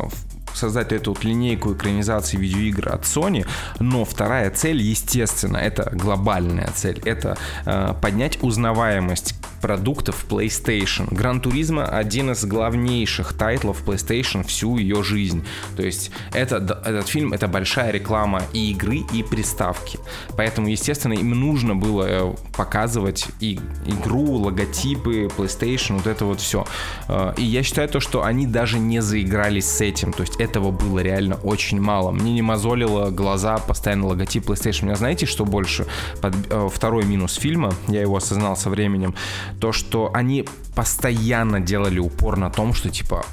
[0.57, 3.45] создать эту вот линейку экранизации видеоигр от Sony,
[3.79, 11.13] но вторая цель, естественно, это глобальная цель, это э, поднять узнаваемость продуктов PlayStation.
[11.13, 15.43] Gran Turismo один из главнейших тайтлов PlayStation всю ее жизнь.
[15.75, 19.99] То есть это, этот фильм это большая реклама и игры, и приставки.
[20.35, 26.65] Поэтому, естественно, им нужно было э, показывать и игру, логотипы, PlayStation, вот это вот все.
[27.37, 30.13] И я считаю то, что они даже не заигрались с этим.
[30.13, 32.11] То есть этого было реально очень мало.
[32.11, 34.83] Мне не мозолило глаза постоянно логотип PlayStation.
[34.83, 35.85] У меня знаете, что больше?
[36.21, 39.13] Под- э, второй минус фильма, я его осознал со временем,
[39.59, 43.25] то, что они постоянно делали упор на том, что типа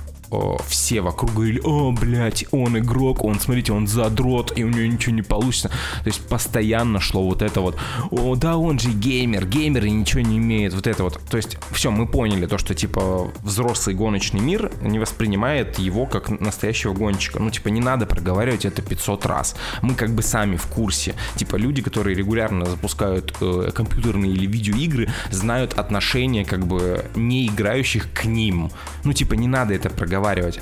[0.66, 5.14] все вокруг говорили, о, блядь, он игрок, он, смотрите, он задрот, и у него ничего
[5.14, 5.68] не получится.
[5.68, 7.76] То есть постоянно шло вот это вот,
[8.10, 11.20] о, да, он же геймер, геймер и ничего не имеет, вот это вот.
[11.30, 16.28] То есть все, мы поняли то, что, типа, взрослый гоночный мир не воспринимает его как
[16.40, 17.40] настоящего гонщика.
[17.40, 19.56] Ну, типа, не надо проговаривать это 500 раз.
[19.82, 21.14] Мы как бы сами в курсе.
[21.36, 28.12] Типа, люди, которые регулярно запускают э, компьютерные или видеоигры, знают отношение, как бы, не играющих
[28.12, 28.70] к ним.
[29.04, 30.13] Ну, типа, не надо это проговаривать.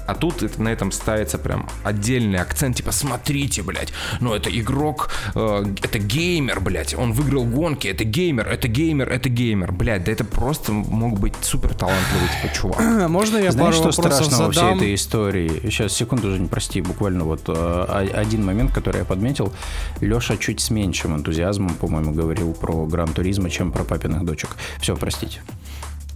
[0.07, 5.11] А тут это, на этом ставится прям отдельный акцент, типа, смотрите, блядь, ну это игрок,
[5.35, 10.13] э, это геймер, блядь, он выиграл гонки, это геймер, это геймер, это геймер, блядь, да
[10.13, 12.81] это просто мог быть супер талантливый, типа, чувак.
[13.09, 15.61] Можно я Знаешь, пару что страшного во всей этой истории?
[15.65, 19.53] Сейчас, секунду, Жень, прости, буквально вот э, один момент, который я подметил.
[20.01, 24.57] Леша чуть с меньшим энтузиазмом, по-моему, говорил про Гран Туризма, чем про папиных дочек.
[24.81, 25.41] Все, простите.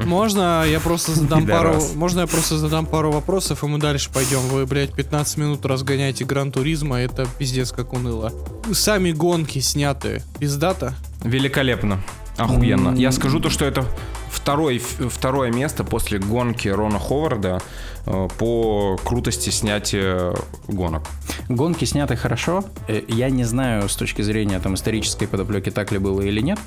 [0.04, 4.40] Можно я просто задам пару, можно я просто задам пару вопросов, и мы дальше пойдем.
[4.40, 8.32] Вы, блядь, 15 минут разгоняете Гран Туризма, это пиздец как уныло.
[8.72, 10.94] Сами гонки сняты пиздато.
[11.22, 12.02] Великолепно,
[12.36, 12.94] охуенно.
[12.96, 13.86] Я скажу то, что это
[14.30, 17.62] второй, второе место после гонки Рона Ховарда
[18.06, 20.32] по крутости снятия
[20.68, 21.02] гонок.
[21.48, 22.64] Гонки сняты хорошо.
[22.88, 26.58] Э, Я не знаю с точки зрения там исторической подоплеки, так ли было или нет,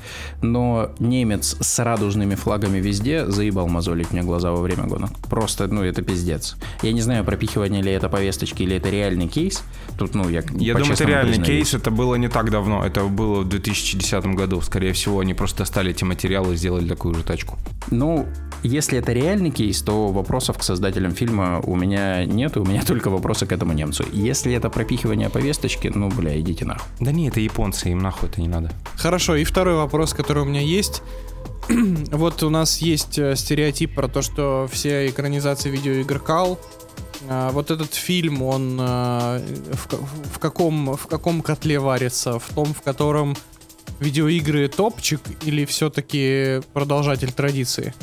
[0.41, 5.11] но немец с радужными флагами везде заебал мозолить мне глаза во время гонок.
[5.29, 6.55] Просто, ну, это пиздец.
[6.81, 9.63] Я не знаю, пропихивание ли это повесточки или это реальный кейс.
[9.97, 11.47] Тут, ну, я Я думаю, это реальный признаюсь.
[11.69, 14.61] кейс, это было не так давно, это было в 2010 году.
[14.61, 17.57] Скорее всего, они просто достали эти материалы и сделали такую же тачку.
[17.91, 18.27] Ну,
[18.63, 23.09] если это реальный кейс, то вопросов к создателям фильма у меня нет, у меня только
[23.09, 24.05] вопросы к этому немцу.
[24.11, 26.87] Если это пропихивание повесточки, ну, бля, идите нахуй.
[26.99, 28.71] Да не, это японцы, им нахуй это не надо.
[28.95, 31.01] Хорошо, и второй вопрос, который у меня есть.
[32.11, 36.59] вот у нас есть э, стереотип про то, что все экранизации видеоигр кал.
[37.27, 39.41] А, вот этот фильм, он э,
[39.73, 39.87] в,
[40.33, 42.39] в каком, в каком котле варится?
[42.39, 43.35] В том, в котором
[43.99, 47.93] видеоигры топчик или все-таки продолжатель традиции?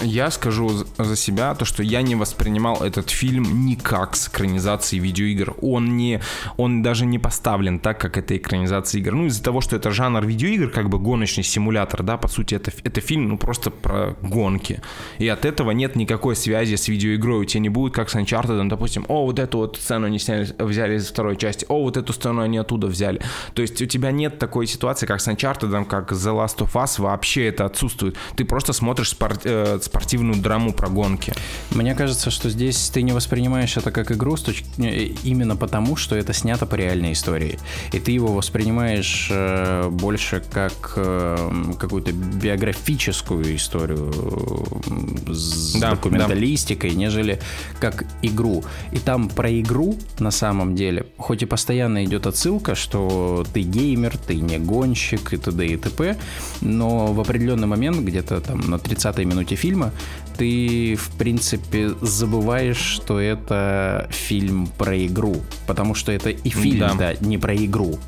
[0.00, 0.68] Я скажу
[0.98, 5.54] за- себя то, что я не воспринимал этот фильм никак с экранизацией видеоигр.
[5.60, 6.20] Он не,
[6.56, 9.12] он даже не поставлен так, как это экранизация игр.
[9.12, 12.72] Ну, из-за того, что это жанр видеоигр, как бы гоночный симулятор, да, по сути, это,
[12.84, 14.80] это фильм, ну, просто про гонки.
[15.18, 17.42] И от этого нет никакой связи с видеоигрой.
[17.42, 20.48] У тебя не будет, как с Uncharted, допустим, о, вот эту вот сцену они сняли,
[20.58, 23.20] взяли из второй части, о, вот эту сцену они оттуда взяли.
[23.54, 27.00] То есть у тебя нет такой ситуации, как с Uncharted, как The Last of Us,
[27.00, 28.16] вообще это отсутствует.
[28.36, 31.32] Ты просто смотришь спор- э, спортивную драму про гонки.
[31.70, 35.96] Мне кажется, что здесь ты не воспринимаешь это как игру с точки- э, именно потому,
[35.96, 37.58] что это снято по реальной истории.
[37.92, 46.90] И ты его воспринимаешь э, больше как э, какую-то биографическую историю э, с Да, документалистикой,
[46.94, 47.38] нежели
[47.80, 48.64] как игру.
[48.92, 54.16] И там про игру на самом деле, хоть и постоянно идет отсылка, что ты геймер,
[54.16, 55.66] ты не гонщик и т.д.
[55.66, 56.16] и т.п.,
[56.60, 58.78] но в определенный момент, где-то там на
[59.12, 59.92] 30-й минуте фильма,
[60.36, 65.36] ты, в принципе, забываешь, что это фильм про игру.
[65.66, 66.94] Потому что это и фильм, Да.
[66.94, 67.98] да, не про игру.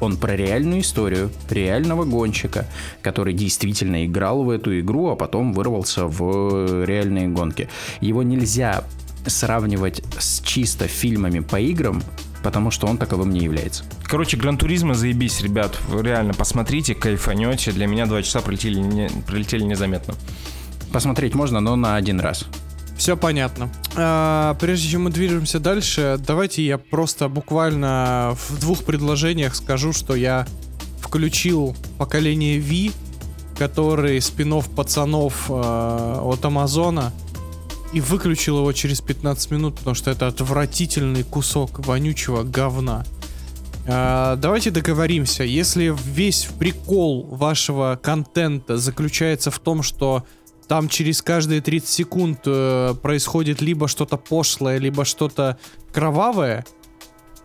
[0.00, 2.66] Он про реальную историю реального гонщика,
[3.02, 7.68] который действительно играл в эту игру, а потом вырвался в реальные гонки.
[8.00, 8.84] Его нельзя
[9.26, 12.02] сравнивать с чисто фильмами по играм,
[12.42, 13.84] потому что он таковым не является.
[14.04, 15.78] Короче, Гран Туризма заебись, ребят.
[15.88, 17.72] Вы реально посмотрите, кайфанете.
[17.72, 20.14] Для меня два часа пролетели, не- пролетели незаметно.
[20.92, 22.44] Посмотреть можно, но на один раз.
[22.96, 23.70] Все понятно.
[23.96, 30.14] А, прежде чем мы движемся дальше, давайте я просто буквально в двух предложениях скажу, что
[30.14, 30.46] я
[31.00, 32.92] включил поколение V,
[33.58, 37.12] который спин пацанов э, от Амазона.
[37.92, 43.04] И выключил его через 15 минут, потому что это отвратительный кусок вонючего говна.
[43.86, 50.24] А, давайте договоримся, если весь прикол вашего контента заключается в том, что
[50.68, 55.58] там через каждые 30 секунд э, происходит либо что-то пошлое, либо что-то
[55.92, 56.64] кровавое,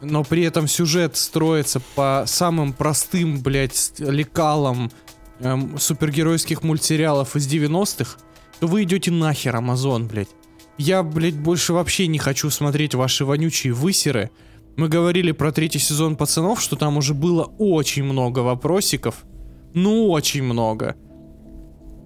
[0.01, 4.91] но при этом сюжет строится по самым простым, блядь, лекалам
[5.39, 8.19] эм, супергеройских мультсериалов из 90-х,
[8.59, 10.29] то вы идете нахер, Амазон, блядь.
[10.77, 14.29] Я, блядь, больше вообще не хочу смотреть ваши вонючие высеры.
[14.75, 19.25] Мы говорили про третий сезон пацанов, что там уже было очень много вопросиков.
[19.73, 20.95] Ну, очень много.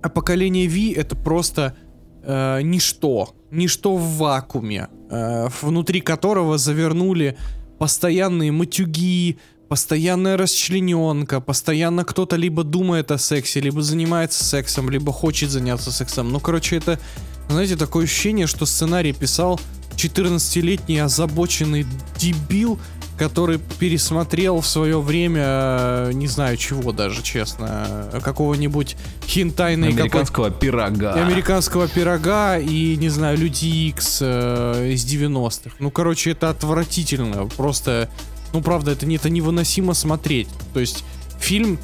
[0.02, 1.76] А поколение V это просто
[2.24, 3.36] э, ничто.
[3.52, 7.38] Ничто в вакууме, э, внутри которого завернули
[7.78, 9.38] постоянные матюги,
[9.72, 16.30] постоянная расчлененка, постоянно кто-то либо думает о сексе, либо занимается сексом, либо хочет заняться сексом.
[16.30, 17.00] Ну, короче, это,
[17.48, 19.62] знаете, такое ощущение, что сценарий писал
[19.96, 21.86] 14-летний озабоченный
[22.18, 22.80] дебил,
[23.18, 31.14] который пересмотрел в свое время, э, не знаю чего даже, честно, какого-нибудь хинтайной Американского пирога.
[31.14, 35.76] американского пирога и, не знаю, Люди Икс э, из 90-х.
[35.80, 37.46] Ну, короче, это отвратительно.
[37.56, 38.10] Просто,
[38.54, 40.48] ну, правда, это, это невыносимо смотреть.
[40.74, 41.04] То есть,
[41.40, 41.80] фильм,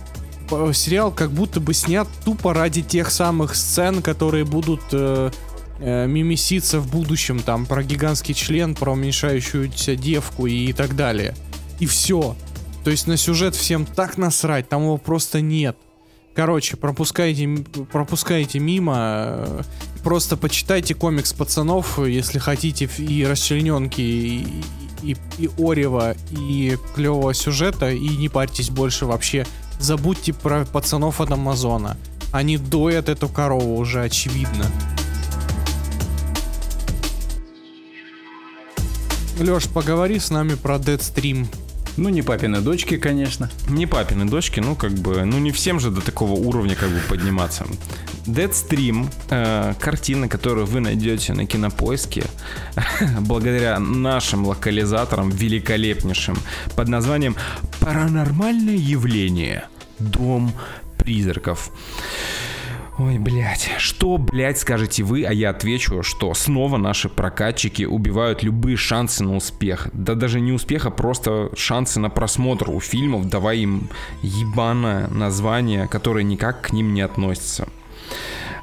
[0.51, 5.32] э, сериал как будто бы снят тупо ради тех самых сцен, которые будут э,
[5.80, 11.36] э, мимиситься в будущем, там, про гигантский член, про уменьшающуюся девку и так далее.
[11.80, 12.36] И все.
[12.84, 15.77] То есть на сюжет всем так насрать, там его просто нет.
[16.34, 17.47] Короче, пропускайте,
[17.91, 18.95] пропускайте мимо.
[18.97, 19.62] э,
[20.03, 24.47] Просто почитайте комикс пацанов, если хотите, и расчлененки, и,
[25.01, 29.45] и, и Орева, и клевого сюжета, и не парьтесь больше вообще.
[29.79, 31.97] Забудьте про пацанов от Амазона.
[32.31, 34.65] Они доят эту корову уже, очевидно.
[39.39, 41.47] Леш, поговори с нами про Deadstream.
[41.95, 43.49] Ну, не папины дочки, конечно.
[43.69, 46.99] Не папины дочки, ну как бы, ну не всем же до такого уровня как бы
[47.10, 47.65] подниматься.
[48.28, 52.24] Deadstream, э, картина, которую вы найдете на кинопоиске,
[53.22, 56.38] благодаря нашим локализаторам великолепнейшим,
[56.76, 57.36] под названием
[57.80, 59.66] «Паранормальное явление.
[60.00, 60.52] Дом
[60.98, 61.72] призраков».
[63.00, 68.76] Ой, блядь, что, блядь, скажете вы, а я отвечу, что снова наши прокатчики убивают любые
[68.76, 69.90] шансы на успех.
[69.94, 73.90] Да даже не успех, а просто шансы на просмотр у фильмов, давая им
[74.24, 77.70] ебаное название, которое никак к ним не относится.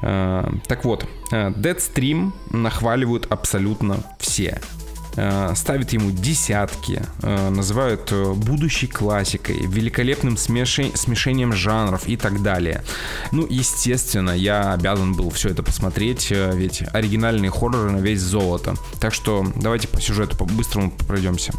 [0.03, 4.61] Э, Так вот, э, Deadstream нахваливают абсолютно все.
[5.17, 12.83] Э, Ставят ему десятки, э, называют э, будущей классикой, великолепным смешением жанров и так далее.
[13.33, 18.75] Ну, естественно, я обязан был все это посмотреть, ведь оригинальные хорроры на весь золото.
[19.01, 21.53] Так что давайте по сюжету по-быстрому пройдемся.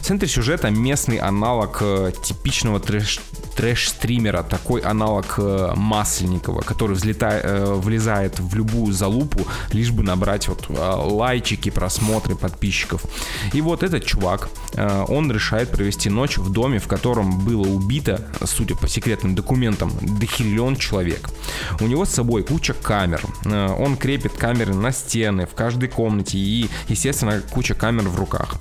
[0.00, 1.82] В центре сюжета местный аналог
[2.22, 3.20] типичного трэш
[3.56, 5.38] трэш-стримера, такой аналог
[5.76, 9.40] Масленникова, который взлетает, влезает в любую залупу,
[9.72, 12.89] лишь бы набрать вот э, лайчики, просмотры подписчиков.
[13.52, 18.20] И вот этот чувак, э, он решает провести ночь в доме, в котором было убито,
[18.44, 21.30] судя по секретным документам, дохериллион человек.
[21.80, 23.22] У него с собой куча камер.
[23.44, 28.54] Э, Он крепит камеры на стены в каждой комнате и, естественно, куча камер в руках.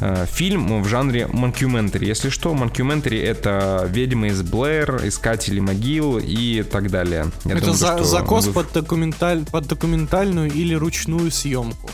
[0.00, 2.06] Э, Фильм в жанре монкюментари.
[2.06, 7.26] Если что, монкюментари это ведьмы из Блэр, искатели могил и так далее.
[7.44, 11.90] Я Это думаю, за- закос вы- под, документаль, под документальную или ручную съемку.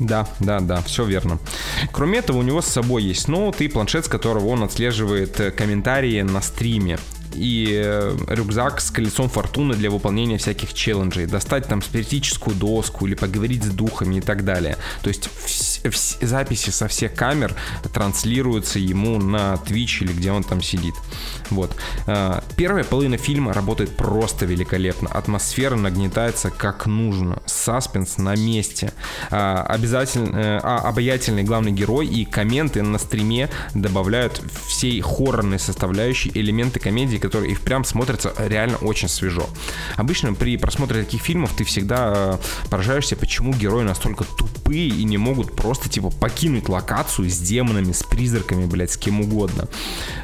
[0.00, 1.38] Да, да, да, все верно.
[1.92, 5.50] Кроме этого, у него с собой есть ноут и планшет, с которого он отслеживает э,
[5.50, 6.98] комментарии на стриме.
[7.34, 11.26] И э, рюкзак с колесом фортуны для выполнения всяких челленджей.
[11.26, 14.78] Достать там спиритическую доску или поговорить с духами и так далее.
[15.02, 15.28] То есть
[16.20, 17.54] записи со всех камер
[17.92, 20.94] транслируются ему на Twitch или где он там сидит.
[21.50, 21.74] Вот.
[22.06, 25.08] Э, Первая половина фильма работает просто великолепно.
[25.08, 27.42] Атмосфера нагнетается как нужно.
[27.46, 28.92] Саспенс на месте.
[29.30, 36.30] А, обязательно, э, а, обаятельный главный герой и комменты на стриме добавляют всей хоррорной составляющей
[36.34, 39.48] элементы комедии, которые и впрямь смотрятся реально очень свежо.
[39.96, 45.18] Обычно при просмотре таких фильмов ты всегда э, поражаешься, почему герои настолько тупые и не
[45.18, 49.68] могут просто типа покинуть локацию с демонами, с призраками, блядь, с кем угодно.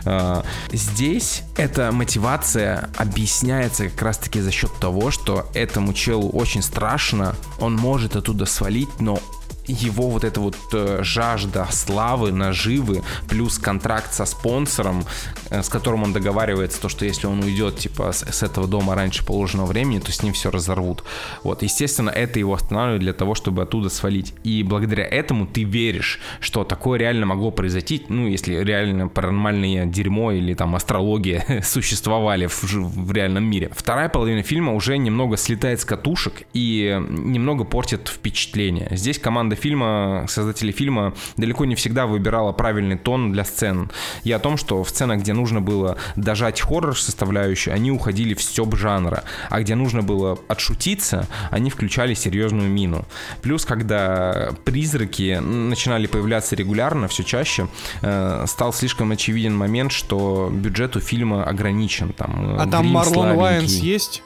[0.05, 0.43] Э,
[0.73, 7.75] Здесь эта мотивация объясняется как раз-таки за счет того, что этому челу очень страшно, он
[7.77, 9.21] может оттуда свалить, но
[9.67, 15.05] его вот эта вот э, жажда славы, наживы, плюс контракт со спонсором,
[15.51, 18.95] э, с которым он договаривается, то, что если он уйдет, типа, с, с этого дома
[18.95, 21.05] раньше положенного времени, то с ним все разорвут.
[21.43, 24.35] Вот, естественно, это его останавливает для того, чтобы оттуда свалить.
[24.45, 30.33] И благодаря этому ты веришь, что такое реально могло произойти, ну, если реально паранормальное дерьмо
[30.33, 33.71] или там астрология существовали в, в реальном мире.
[33.75, 38.89] Вторая половина фильма уже немного слетает с катушек и немного портит впечатление.
[38.93, 43.91] Здесь команда фильма, создатели фильма далеко не всегда выбирала правильный тон для сцен.
[44.25, 48.43] И о том, что в сценах, где нужно было дожать хоррор составляющую, они уходили в
[48.43, 53.05] стёб жанра, а где нужно было отшутиться, они включали серьезную мину.
[53.43, 57.69] Плюс, когда призраки начинали появляться регулярно, все чаще,
[58.03, 62.13] э, стал слишком очевиден момент, что бюджет у фильма ограничен.
[62.13, 63.37] Там, э, А там Марлон.
[63.37, 64.23] Вайнс есть?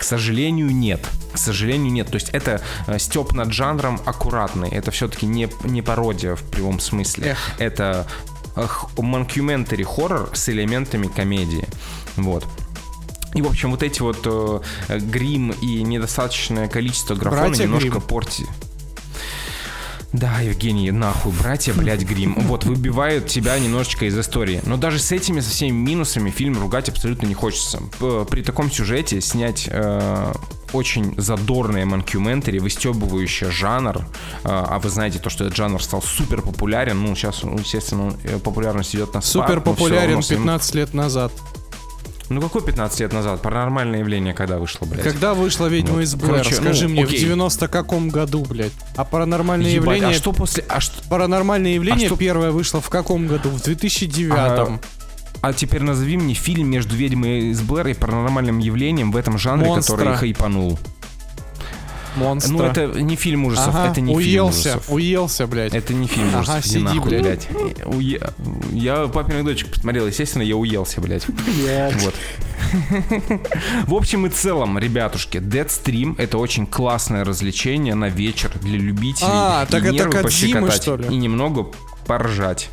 [0.00, 1.06] К сожалению, нет.
[1.34, 2.08] К сожалению, нет.
[2.08, 4.70] То есть это э, степ над жанром аккуратный.
[4.70, 7.32] Это все-таки не, не пародия в прямом смысле.
[7.32, 7.38] Эх.
[7.58, 8.06] Это
[8.96, 11.68] манкюментари хоррор с элементами комедии.
[12.16, 12.46] Вот.
[13.34, 17.90] И, в общем, вот эти вот э, э, грим и недостаточное количество графона Братья немножко
[17.90, 18.00] Гримм.
[18.00, 18.46] порти.
[20.12, 22.34] Да, Евгений, нахуй, братья, блядь, грим.
[22.40, 24.60] Вот, выбивают тебя немножечко из истории.
[24.64, 27.80] Но даже с этими, со всеми минусами фильм ругать абсолютно не хочется.
[28.30, 30.32] При таком сюжете снять э,
[30.72, 34.02] очень задорное манкюментари, выстебывающее жанр, э,
[34.44, 38.38] а вы знаете то, что этот жанр стал супер популярен, ну, сейчас, ну, естественно, э,
[38.38, 41.32] популярность идет на спад, Супер но всё популярен равно с ним- 15 лет назад.
[42.30, 43.42] Ну, какой 15 лет назад?
[43.42, 45.02] Паранормальное явление когда вышло, блядь?
[45.02, 46.02] Когда вышла «Ведьма Вот.
[46.02, 46.30] из Блэр»?
[46.38, 47.18] Короче, Скажи ну, мне, окей.
[47.18, 48.70] в 90 каком году, блядь?
[48.94, 50.16] А паранормальное Ебать, явление...
[50.16, 50.64] а что после...
[50.68, 51.02] А что...
[51.08, 53.48] Паранормальное явление что- первое вышло в каком году?
[53.50, 54.78] В 2009 А,
[55.42, 59.66] А теперь назови мне фильм между «Ведьмой из Блэр» и паранормальным явлением в этом жанре,
[59.66, 59.96] Монстра.
[59.96, 60.78] который хайпанул.
[62.16, 62.52] Монстра.
[62.52, 64.90] Ну, это не фильм ужасов, Ага, это не уелся, фильм ужасов.
[64.92, 65.74] уелся, блядь.
[65.74, 67.48] Это не фильм Ага, ужасов, иди сиди, нахуй, блядь.
[67.50, 67.78] блядь.
[67.86, 68.32] Уе-
[68.72, 71.26] Я «Папиных дочек» посмотрел, естественно, я уелся, блядь.
[71.26, 72.14] Вот.
[73.86, 79.28] В общем и целом, ребятушки, Deadstream— это очень классное развлечение на вечер для любителей.
[79.30, 81.06] А, и так это нервы Кодзимы, что ли?
[81.08, 81.66] И немного
[82.06, 82.70] поржать.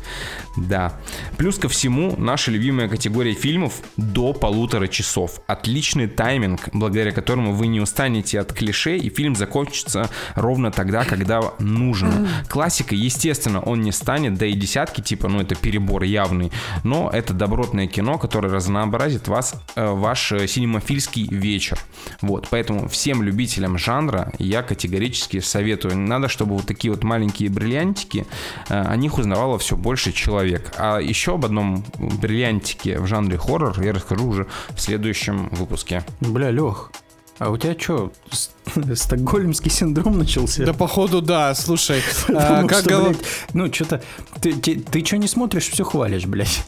[0.66, 0.92] Да.
[1.36, 5.40] Плюс ко всему, наша любимая категория фильмов до полутора часов.
[5.46, 11.40] Отличный тайминг, благодаря которому вы не устанете от клише, и фильм закончится ровно тогда, когда
[11.58, 12.28] нужно.
[12.48, 16.50] Классика, естественно, он не станет, да и десятки, типа, ну это перебор явный,
[16.84, 21.78] но это добротное кино, которое разнообразит вас, э, ваш э, синемафильский вечер.
[22.20, 25.96] Вот, поэтому всем любителям жанра я категорически советую.
[25.98, 28.26] Надо, чтобы вот такие вот маленькие бриллиантики,
[28.68, 30.47] э, о них узнавало все больше человек.
[30.76, 36.04] А еще об одном бриллиантике в жанре хоррор я расскажу уже в следующем выпуске.
[36.20, 36.90] Бля, Лех,
[37.38, 38.12] а у тебя что,
[38.94, 40.64] стокгольмский синдром начался?
[40.64, 43.18] Да походу да, слушай, а, как что, блядь,
[43.52, 44.02] ну, что-то...
[44.40, 46.64] Ты, ты, что не смотришь, все хвалишь, блядь.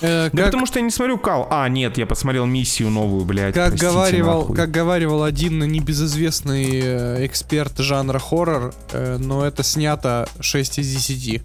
[0.00, 1.46] э, Да как- потому что я не смотрю Кал.
[1.50, 3.54] А, нет, я посмотрел миссию новую, блядь.
[3.54, 4.56] Как простите, говаривал, нахуй.
[4.56, 11.42] как говаривал один небезызвестный э, эксперт жанра хоррор, э, но это снято 6 из 10.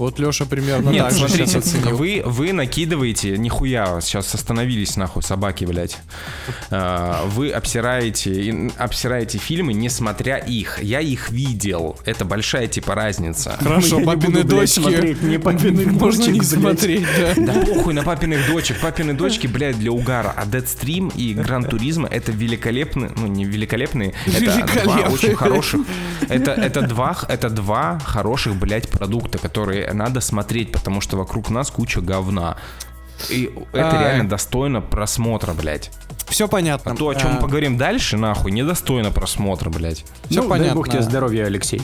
[0.00, 1.94] Вот Леша примерно Нет, так же смотрите, сейчас оценил.
[1.94, 5.98] вы, вы накидываете, нихуя, сейчас остановились нахуй собаки, блядь.
[6.70, 10.82] А, Вы обсираете, обсираете фильмы, не смотря их.
[10.82, 11.98] Я их видел.
[12.06, 13.58] Это большая типа разница.
[13.60, 14.80] Хорошо, Я не папины буду, блядь, дочки.
[14.80, 17.52] смотреть ни папиных Можно не смотреть, да.
[17.52, 18.80] Да похуй на папиных дочек.
[18.80, 20.32] Папины дочки, блядь, для угара.
[20.34, 25.82] А Deadstream и Гран Туризма это великолепные, ну не великолепные, это два очень хороших.
[26.30, 31.70] Это, это, два, это два хороших, блядь, продукта, которые надо смотреть, потому что вокруг нас
[31.70, 32.56] куча говна.
[33.28, 34.04] И это Ай.
[34.04, 35.90] реально достойно просмотра, блядь.
[36.28, 36.96] Все понятно.
[36.96, 40.04] То, о чем А, мы поговорим дальше, нахуй, недостойно просмотра, блядь.
[40.30, 40.74] Всё ну, дай понятно.
[40.76, 41.82] бог тебе здоровья, Алексей.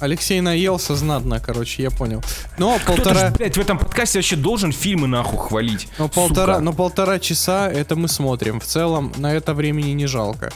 [0.00, 2.22] Алексей наелся знатно, короче, я понял.
[2.56, 5.88] Но Кто-то полтора, ж, блядь, в этом подкасте вообще должен фильмы нахуй хвалить.
[5.98, 6.64] но полтора, сука.
[6.64, 8.60] но полтора часа это мы смотрим.
[8.60, 10.52] В целом на это времени не жалко.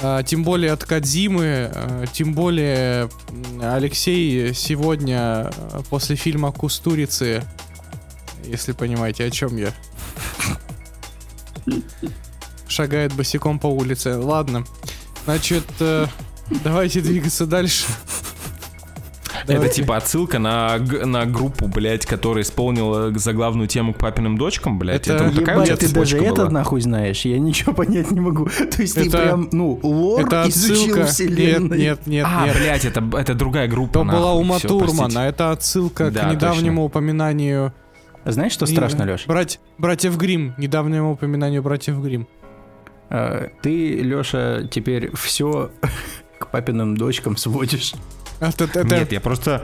[0.00, 3.08] А, тем более от Кадзимы, а, тем более
[3.60, 7.42] Алексей сегодня а, после фильма Кустурицы,
[8.44, 9.72] если понимаете, о чем я,
[12.68, 14.16] шагает босиком по улице.
[14.16, 14.64] Ладно,
[15.24, 16.06] значит, э,
[16.62, 17.86] давайте двигаться дальше.
[19.48, 25.06] Это типа отсылка на, на группу, блядь, которая исполнила заглавную тему к папиным дочкам, блядь.
[25.08, 26.50] Это- Это, вот такая у тебя ты даже цепочка это была?
[26.50, 28.46] нахуй знаешь, я ничего понять не могу.
[28.76, 31.32] То есть ты Это- прям, ну, лор Это изучил отсылка.
[31.34, 32.56] Нет, нет, нет, а, нет.
[32.58, 33.92] блядь, это, это другая группа.
[33.94, 34.40] То была нахуй.
[34.40, 35.20] Ума Всё, Турмана, простите.
[35.24, 36.84] это отсылка Да, к недавнему точно.
[36.84, 37.72] упоминанию...
[38.24, 39.26] Знаешь, что страшно, Леш?
[39.26, 42.26] Брать, братьев Грим, недавнему упоминанию братьев Грим.
[43.10, 45.70] Ты, Леша, теперь все
[46.38, 47.94] к папиным дочкам сводишь.
[48.40, 49.62] Это, это, Нет, я просто...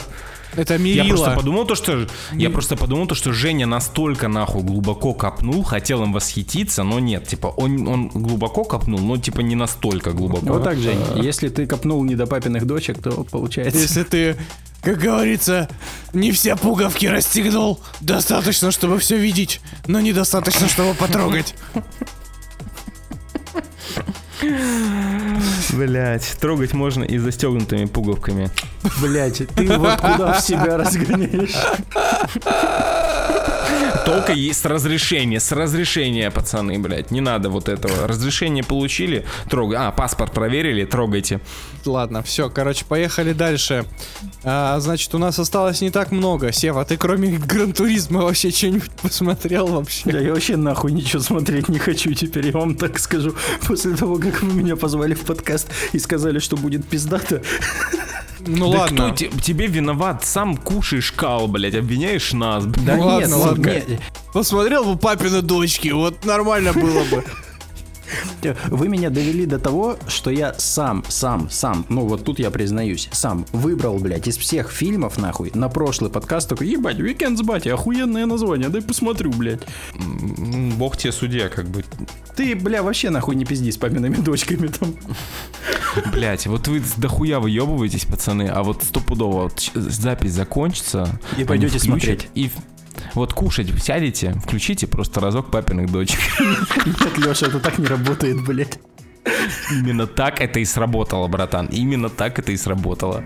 [0.56, 1.08] это Я мерило.
[1.08, 6.02] просто подумал то, что я просто подумал то, что Женя настолько нахуй глубоко копнул, хотел
[6.02, 10.46] им восхититься, но нет, типа он он глубоко копнул, но типа не настолько глубоко.
[10.46, 11.00] Вот так, Жень.
[11.16, 13.78] Если ты копнул не до папиных дочек, то получается...
[13.78, 14.36] Если ты,
[14.82, 15.68] как говорится,
[16.12, 21.54] не все пуговки расстегнул, достаточно, чтобы все видеть, но недостаточно, чтобы потрогать.
[25.72, 28.50] Блять, трогать можно и застегнутыми пуговками.
[29.00, 31.54] Блять, ты вот куда в себя разгоняешь?
[34.04, 38.06] Только есть разрешение, с разрешения, пацаны, блядь, не надо вот этого.
[38.06, 39.78] Разрешение получили, трогай.
[39.78, 41.40] А, паспорт проверили, трогайте.
[41.86, 43.86] Ладно, все, короче, поехали дальше.
[44.42, 46.52] А, значит, у нас осталось не так много.
[46.52, 50.10] Сева, ты кроме Гран-туризма вообще что-нибудь посмотрел вообще?
[50.10, 53.34] Да я вообще нахуй ничего смотреть не хочу теперь, я вам так скажу.
[53.66, 57.42] После того, как вы меня позвали в подкаст и сказали, что будет пиздато,
[58.46, 59.06] Ну Да ладно.
[59.06, 60.24] кто те- тебе виноват?
[60.24, 62.66] Сам кушаешь кал, блядь, обвиняешь нас.
[62.66, 62.84] блядь.
[62.84, 63.66] Да Ну ладно, нет, ладно.
[63.66, 64.00] нет,
[64.34, 67.24] Посмотрел бы папины дочки, вот нормально было бы.
[68.68, 73.08] Вы меня довели до того, что я сам, сам, сам, ну вот тут я признаюсь,
[73.12, 77.68] сам выбрал, блядь, из всех фильмов, нахуй, на прошлый подкаст такой, ебать, Weekend с Бати,
[77.68, 79.62] охуенное название, дай посмотрю, блядь.
[80.76, 81.84] Бог тебе судья, как бы.
[82.36, 84.94] Ты, бля, вообще нахуй не пизди с папиными дочками там.
[86.12, 91.20] Блять, вот вы дохуя выебываетесь, пацаны, а вот стопудово вот запись закончится.
[91.38, 92.28] И пойдете включат, смотреть.
[92.34, 92.50] И
[93.14, 96.18] вот кушать сядете, включите просто разок папиных дочек.
[96.86, 98.78] Нет, Леша, это так не работает, блядь.
[99.70, 101.66] Именно так это и сработало, братан.
[101.66, 103.22] Именно так это и сработало.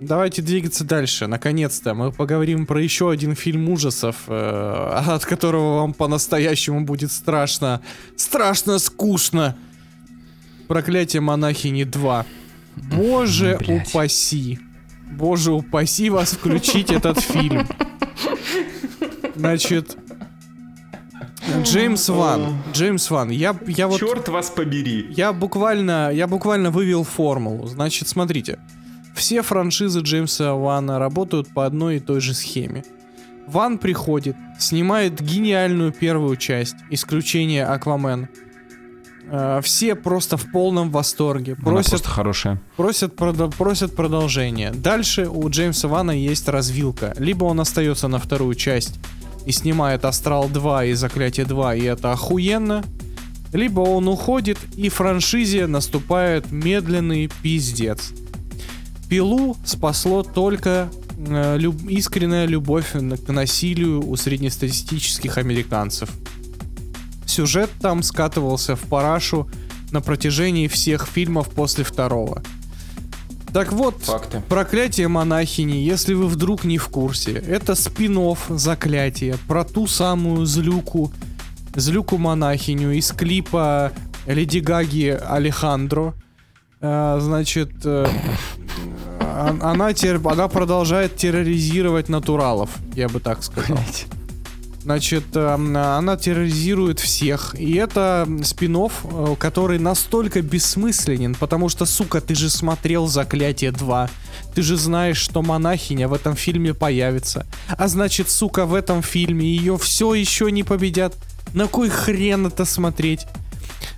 [0.00, 1.26] Давайте двигаться дальше.
[1.26, 7.80] Наконец-то мы поговорим про еще один фильм ужасов, э, от которого вам по-настоящему будет страшно.
[8.14, 9.56] Страшно скучно.
[10.68, 12.26] Проклятие монахини 2.
[12.76, 13.88] Боже Блядь.
[13.88, 14.58] упаси.
[15.12, 17.66] Боже упаси вас включить этот фильм.
[19.36, 19.96] Значит,
[21.62, 22.62] Джеймс Ван.
[22.72, 23.30] Джеймс Ван.
[23.30, 24.00] Я, я вот...
[24.00, 25.06] Черт вас побери.
[25.10, 27.66] Я буквально, я буквально вывел формулу.
[27.66, 28.58] Значит, смотрите.
[29.14, 32.84] Все франшизы Джеймса Вана работают по одной и той же схеме.
[33.46, 38.28] Ван приходит, снимает гениальную первую часть, исключение Аквамен.
[39.30, 41.54] Э, Все просто в полном восторге.
[41.54, 42.60] Она Просят, просто хорошая.
[42.76, 44.70] просят, продо- просят продолжение.
[44.70, 47.14] Дальше у Джеймса Вана есть развилка.
[47.18, 48.98] Либо он остается на вторую часть
[49.46, 52.84] и снимает Астрал 2 и Заклятие 2, и это охуенно.
[53.52, 58.12] Либо он уходит, и франшизе наступает медленный пиздец.
[59.08, 66.08] Пилу спасло только э, люб- искренняя любовь к насилию у среднестатистических американцев.
[67.34, 69.48] Сюжет там скатывался в парашу
[69.90, 72.44] на протяжении всех фильмов после второго.
[73.52, 74.40] Так вот, Факты.
[74.48, 81.12] Проклятие монахини, если вы вдруг не в курсе, это спин заклятия про ту самую злюку,
[81.74, 83.90] злюку монахиню из клипа
[84.28, 86.14] Леди Гаги Алехандро.
[86.80, 88.06] Э, значит, э,
[89.18, 93.78] а- она, тер- она продолжает терроризировать натуралов, я бы так сказал.
[94.84, 97.56] Значит, эм, она терроризирует всех.
[97.58, 98.74] И это спин
[99.38, 104.10] который настолько бессмысленен, потому что, сука, ты же смотрел Заклятие 2.
[104.54, 107.46] Ты же знаешь, что монахиня в этом фильме появится.
[107.68, 111.14] А значит, сука, в этом фильме ее все еще не победят.
[111.54, 113.26] На кой хрен это смотреть?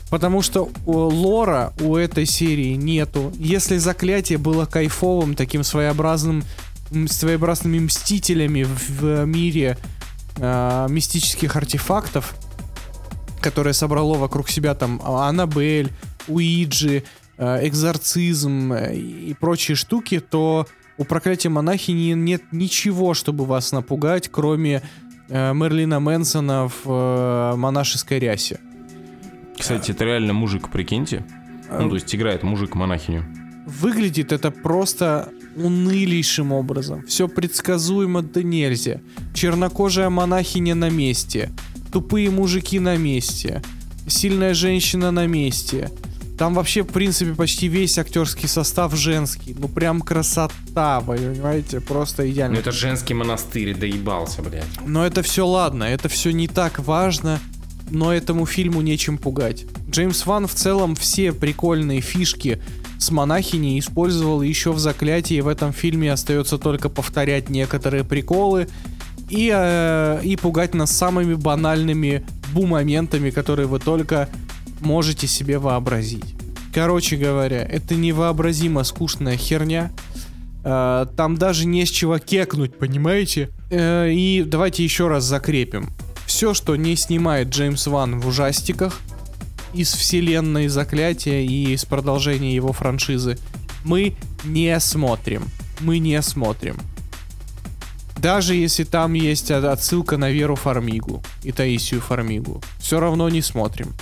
[0.09, 3.33] Потому что лора у этой серии нету.
[3.37, 6.45] Если заклятие было кайфовым, таким своеобразным,
[7.09, 9.79] своеобразными мстителями в, в мире
[10.37, 12.35] э, мистических артефактов,
[13.41, 15.93] которое собрало вокруг себя там а, Аннабель,
[16.29, 17.05] Уиджи,
[17.39, 20.67] э, экзорцизм э, и прочие штуки, то
[20.99, 24.83] у проклятия монахини нет ничего, чтобы вас напугать, кроме
[25.29, 28.61] э, Мерлина Мэнсона в э, монашеской рясе.
[29.59, 31.25] Кстати, это реально мужик, прикиньте.
[31.71, 33.25] Ну, то есть играет мужик монахиню.
[33.67, 37.05] Выглядит это просто унылейшим образом.
[37.07, 39.01] Все предсказуемо до нельзя.
[39.35, 41.51] Чернокожая монахиня на месте.
[41.93, 43.63] Тупые мужики на месте.
[44.09, 45.91] Сильная женщина на месте.
[46.39, 49.57] Там вообще, в принципе, почти весь актерский состав женский.
[49.59, 51.81] Ну прям красота, вы понимаете?
[51.81, 52.57] Просто Ну идеально.
[52.57, 54.65] это женский монастырь, доебался, блядь.
[54.87, 57.41] Но это все ладно, это все не так важно,
[57.91, 59.65] но этому фильму нечем пугать.
[59.91, 62.61] Джеймс Ван в целом все прикольные фишки
[62.99, 65.41] с монахиней использовал еще в заклятии.
[65.41, 68.69] В этом фильме остается только повторять некоторые приколы
[69.29, 72.25] и, э, и пугать нас самыми банальными
[72.55, 74.29] бу-моментами, которые вы только
[74.81, 76.35] можете себе вообразить.
[76.75, 79.91] Короче говоря, это невообразимо скучная херня.
[80.65, 83.51] Э, Там даже не с чего кекнуть, понимаете?
[83.71, 85.91] Э, И давайте еще раз закрепим.
[86.27, 89.01] Все, что не снимает Джеймс Ван в ужастиках,
[89.75, 93.39] из вселенной Заклятия и из продолжения его франшизы,
[93.85, 94.15] мы
[94.45, 95.45] не смотрим.
[95.81, 96.77] Мы не смотрим.
[98.19, 103.43] Даже если там есть от- отсылка на Веру Фармигу и Таисию Фармигу, все равно не
[103.43, 103.95] смотрим.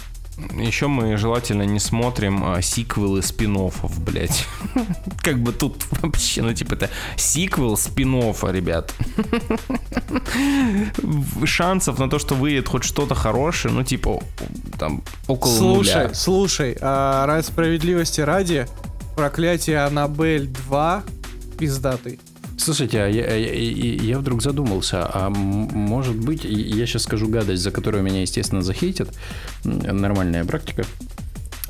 [0.57, 3.57] Еще мы желательно не смотрим а, сиквелы спин
[4.01, 4.47] блядь.
[5.23, 8.93] Как бы тут вообще, ну типа это сиквел спин ребят.
[11.45, 14.23] Шансов на то, что выйдет хоть что-то хорошее, ну типа
[14.79, 16.15] там около Слушай, нуля.
[16.15, 18.67] слушай, а ради справедливости ради,
[19.17, 21.05] проклятие Аннабель 2
[21.59, 22.19] пиздатый.
[22.59, 27.63] Слушайте, а я, я- я- я вдруг задумался, а может быть, я сейчас скажу гадость,
[27.63, 29.13] за которую меня, естественно, захейтят,
[29.65, 30.85] нормальная практика,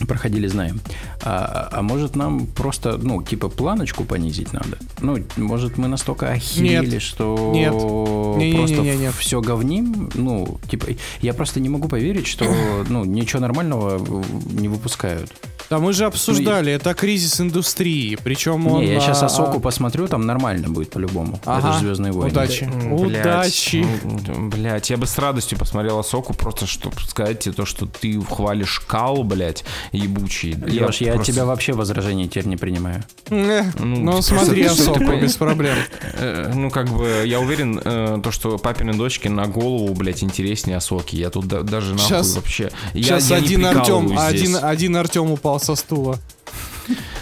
[0.08, 0.80] проходили, знаем.
[1.22, 4.76] А, а может нам просто, ну, типа планочку понизить надо?
[5.00, 7.02] Ну, может мы настолько охерели, Нет.
[7.02, 7.70] что Нет.
[7.72, 9.12] просто Не-не-не-не-не.
[9.12, 10.10] все говним?
[10.14, 10.86] Ну, типа,
[11.22, 12.44] я просто не могу поверить, что,
[12.88, 15.32] ну, ничего нормального не выпускают.
[15.70, 18.82] Да мы же обсуждали, это кризис индустрии, причем он...
[18.84, 21.36] не, я сейчас а, Асоку а, посмотрю, там нормально будет по-любому.
[21.42, 21.72] Это Ага.
[21.74, 22.30] же Звездные войны.
[22.30, 22.64] Удачи.
[22.64, 23.86] Блядь, Удачи.
[24.04, 28.20] ну, Блядь, я бы с радостью посмотрел Соку, просто чтобы сказать тебе то, что ты
[28.20, 30.54] хвалишь Кал, блядь, ебучий.
[30.54, 33.02] Леш, я от просто- тебя вообще возражений теперь не принимаю.
[33.30, 35.76] э, Ну, Ну, смотри, Асоку, без проблем.
[36.14, 40.76] Э, Ну, как бы, я уверен, э, то, что папины дочки на голову, блядь, интереснее
[40.76, 41.16] Асоки.
[41.16, 42.70] Я тут да- даже нахуй вообще...
[42.92, 44.16] Я- Сейчас я один Артем,
[44.62, 46.18] один Артем упал со стула.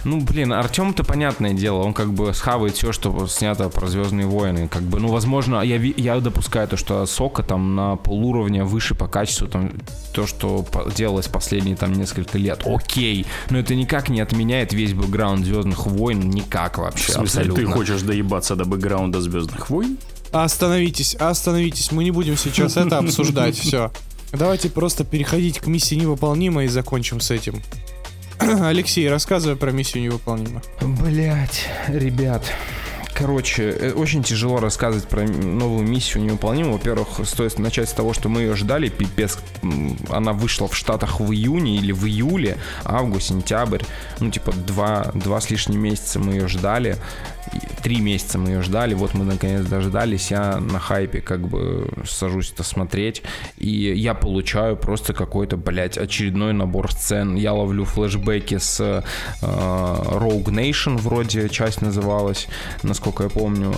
[0.05, 4.69] Ну, блин, Артем-то понятное дело, он как бы схавает все, что снято про Звездные войны.
[4.69, 9.07] Как бы, ну, возможно, я, я допускаю то, что Сока там на полуровня выше по
[9.07, 9.73] качеству, там,
[10.13, 10.67] то, что
[10.97, 12.63] делалось последние там несколько лет.
[12.67, 17.71] Окей, но это никак не отменяет весь бэкграунд Звездных войн, никак вообще, абсолютно.
[17.71, 19.99] хочешь доебаться до бэкграунда Звездных войн?
[20.33, 23.93] Остановитесь, остановитесь, мы не будем сейчас это обсуждать, все.
[24.33, 27.63] Давайте просто переходить к миссии невыполнима и закончим с этим.
[28.39, 30.63] Алексей, рассказывай про миссию невыполнима.
[30.81, 32.43] Блять, ребят.
[33.15, 36.73] Короче, э, очень тяжело рассказывать про новую миссию невыполнимую.
[36.73, 39.39] Во-первых, стоит начать с того, что мы ее ждали, пипец.
[40.09, 43.83] Она вышла в Штатах в июне или в июле, август, сентябрь.
[44.19, 46.97] Ну, типа, два, два с лишним месяца мы ее ждали.
[47.83, 50.31] Три месяца мы ее ждали, вот мы наконец дождались.
[50.31, 53.23] Я на хайпе как бы сажусь это смотреть.
[53.59, 57.35] И я получаю просто какой-то, блядь, очередной набор сцен.
[57.35, 59.03] Я ловлю флешбеки с э,
[59.43, 62.47] Rogue Nation, вроде часть называлась,
[62.83, 63.75] насколько я помню.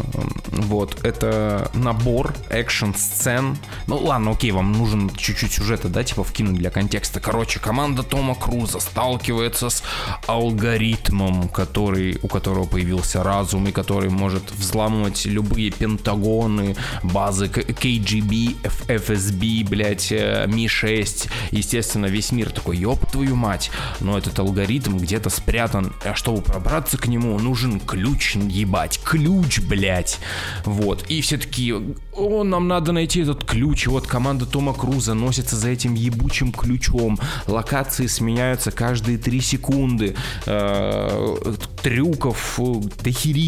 [0.46, 3.56] Вот, это набор экшн-сцен.
[3.86, 7.20] Ну ладно, окей, вам нужен чуть-чуть сюжета, да, типа вкинуть для контекста.
[7.20, 9.82] Короче, команда Тома Круза сталкивается с
[10.26, 18.56] алгоритмом, который, у которого появился разум и который может взламывать любые пентагоны, базы К- KGB,
[18.62, 21.28] F- FSB, блять, Ми-6.
[21.50, 23.70] Естественно, весь мир такой, ёб твою мать.
[24.00, 30.18] Но этот алгоритм где-то спрятан, а чтобы пробраться к нему, нужен ключ, ебать, ключ, блять.
[30.64, 31.80] Вот, и все такие,
[32.12, 36.52] о, нам надо найти этот ключ, и вот команда Тома Круза носится за этим ебучим
[36.52, 37.18] ключом.
[37.46, 40.14] Локации сменяются каждые три секунды.
[40.46, 42.74] Э, трюков э,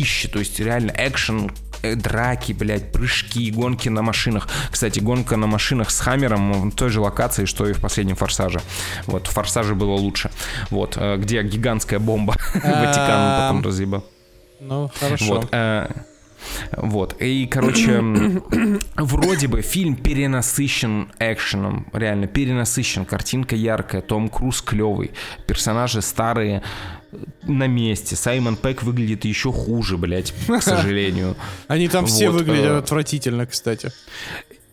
[0.06, 1.50] дохерище, то есть реально экшен
[1.82, 4.48] э, драки, блядь, прыжки, гонки на машинах.
[4.70, 8.60] Кстати, гонка на машинах с Хаммером в той же локации, что и в последнем Форсаже.
[9.06, 10.30] Вот, в Форсаже было лучше.
[10.70, 14.04] Вот, э, где гигантская бомба Ватикан потом разъебал.
[14.60, 15.26] Ну, хорошо.
[15.26, 15.88] Вот, э,
[16.76, 17.16] вот.
[17.20, 18.00] И, короче,
[18.96, 21.86] вроде бы фильм перенасыщен экшеном.
[21.92, 23.04] Реально, перенасыщен.
[23.04, 25.10] Картинка яркая, Том Круз клевый.
[25.46, 26.62] Персонажи старые
[27.42, 28.16] на месте.
[28.16, 31.36] Саймон Пэк выглядит еще хуже, блядь, к сожалению.
[31.68, 33.92] Они там все выглядят э, отвратительно, кстати.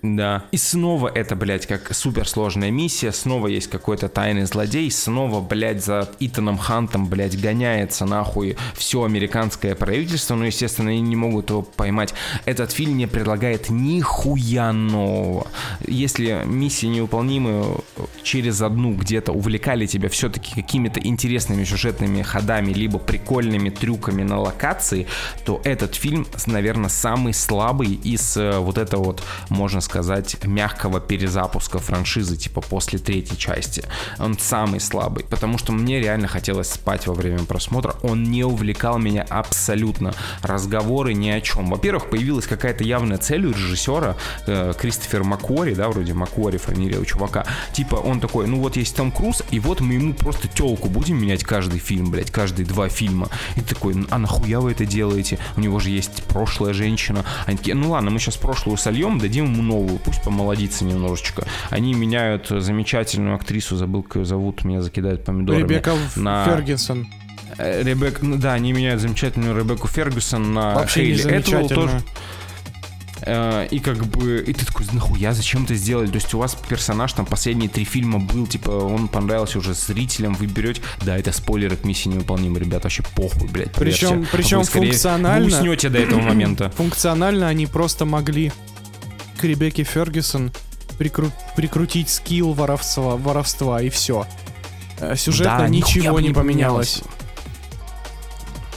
[0.03, 0.43] Да.
[0.51, 6.09] И снова это, блядь, как суперсложная миссия, снова есть какой-то тайный злодей, снова, блядь, за
[6.19, 12.13] Итаном Хантом, блядь, гоняется нахуй все американское правительство, но, естественно, они не могут его поймать.
[12.43, 15.47] Этот фильм не предлагает нихуя нового.
[15.87, 17.77] Если миссии невыполнимые
[18.23, 25.07] через одну где-то увлекали тебя все-таки какими-то интересными сюжетными ходами, либо прикольными трюками на локации,
[25.45, 29.92] то этот фильм, наверное, самый слабый из э, вот этого вот, можно сказать,
[30.43, 33.83] мягкого перезапуска франшизы, типа после третьей части.
[34.19, 37.95] Он самый слабый, потому что мне реально хотелось спать во время просмотра.
[38.01, 40.13] Он не увлекал меня абсолютно.
[40.41, 41.69] Разговоры ни о чем.
[41.69, 44.15] Во-первых, появилась какая-то явная цель у режиссера
[44.47, 47.45] э, Кристофера Маккори, да, вроде Макуари фамилия у чувака.
[47.73, 51.21] Типа он такой, ну вот есть Том Круз, и вот мы ему просто телку будем
[51.21, 53.29] менять каждый фильм, блядь, каждые два фильма.
[53.55, 55.39] И такой, а нахуя вы это делаете?
[55.57, 57.25] У него же есть прошлая женщина.
[57.45, 61.45] Они такие, ну ладно, мы сейчас прошлую сольем, дадим ему новую, пусть помолодится немножечко.
[61.69, 65.61] Они меняют замечательную актрису, забыл, как ее зовут, меня закидают помидорами.
[65.63, 66.45] Ребекка на...
[66.45, 67.07] Фергюсон.
[67.57, 72.01] Э, Ребек, ну да, они меняют замечательную Ребекку Фергюсон на Вообще не Хейли Этвелл тоже.
[73.25, 76.07] Э, И как бы, и ты такой, нахуя, зачем это сделали?
[76.07, 80.33] То есть у вас персонаж там последние три фильма был, типа, он понравился уже зрителям,
[80.33, 83.71] вы берете, да, это спойлер от миссии невыполнима, ребят, вообще похуй, блядь.
[83.71, 84.29] Причем- поверьте.
[84.35, 86.69] причем Вы скорее- функционально- Вы уснете до этого момента.
[86.75, 88.51] Функционально они просто могли
[89.43, 90.53] к Ребекке Фергюсон
[90.97, 94.25] прикру- прикрутить скилл воровства, воровства и все.
[95.17, 97.01] Сюжетно Да, ничего не поменялось.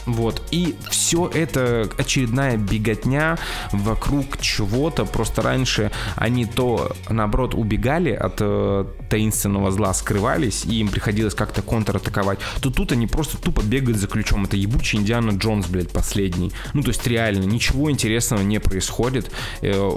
[0.07, 0.43] Вот.
[0.51, 3.39] И все это очередная беготня
[3.73, 5.05] вокруг чего-то.
[5.05, 11.63] Просто раньше они то, наоборот, убегали от э, таинственного зла, скрывались, и им приходилось как-то
[11.63, 12.39] контратаковать.
[12.61, 14.45] То тут они просто тупо бегают за ключом.
[14.45, 16.53] Это ебучий Индиана Джонс, блядь, последний.
[16.73, 19.31] Ну, то есть реально, ничего интересного не происходит.
[19.61, 19.91] Э,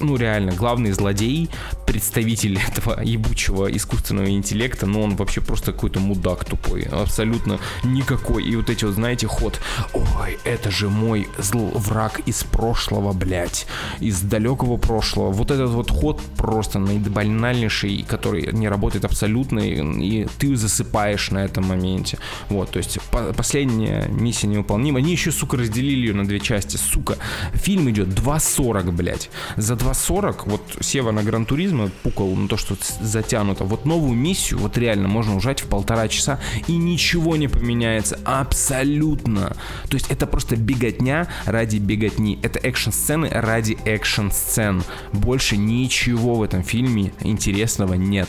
[0.00, 1.48] ну, реально, главный злодей,
[1.86, 6.82] представитель этого ебучего искусственного интеллекта, ну, он вообще просто какой-то мудак тупой.
[6.82, 8.44] Абсолютно никакой.
[8.44, 9.60] И вот эти вот, знаете, ход.
[9.94, 13.66] Ой, это же мой зл враг из прошлого, блядь.
[14.00, 15.30] Из далекого прошлого.
[15.30, 21.44] Вот этот вот ход просто наибанальнейший, который не работает абсолютно, и, и ты засыпаешь на
[21.44, 22.18] этом моменте.
[22.48, 24.98] Вот, то есть по- последняя миссия невыполнима.
[24.98, 26.76] Они еще, сука, разделили ее на две части.
[26.76, 27.16] Сука,
[27.54, 29.30] фильм идет 2.40, блядь.
[29.56, 33.64] За 2.40, вот Сева на Гран Туризмо пукал на то, что затянуто.
[33.64, 38.18] Вот новую миссию, вот реально можно ужать в полтора часа, и ничего не поменяется.
[38.24, 39.27] Абсолютно.
[39.34, 42.38] То есть это просто беготня ради беготни.
[42.42, 44.82] Это экшн-сцены ради экшн-сцен.
[45.12, 48.28] Больше ничего в этом фильме интересного нет.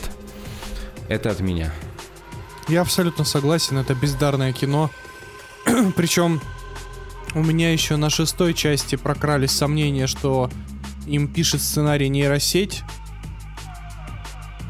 [1.08, 1.72] Это от меня.
[2.68, 4.90] Я абсолютно согласен, это бездарное кино.
[5.96, 6.40] Причем
[7.34, 10.50] у меня еще на шестой части прокрались сомнения, что
[11.06, 12.82] им пишет сценарий нейросеть.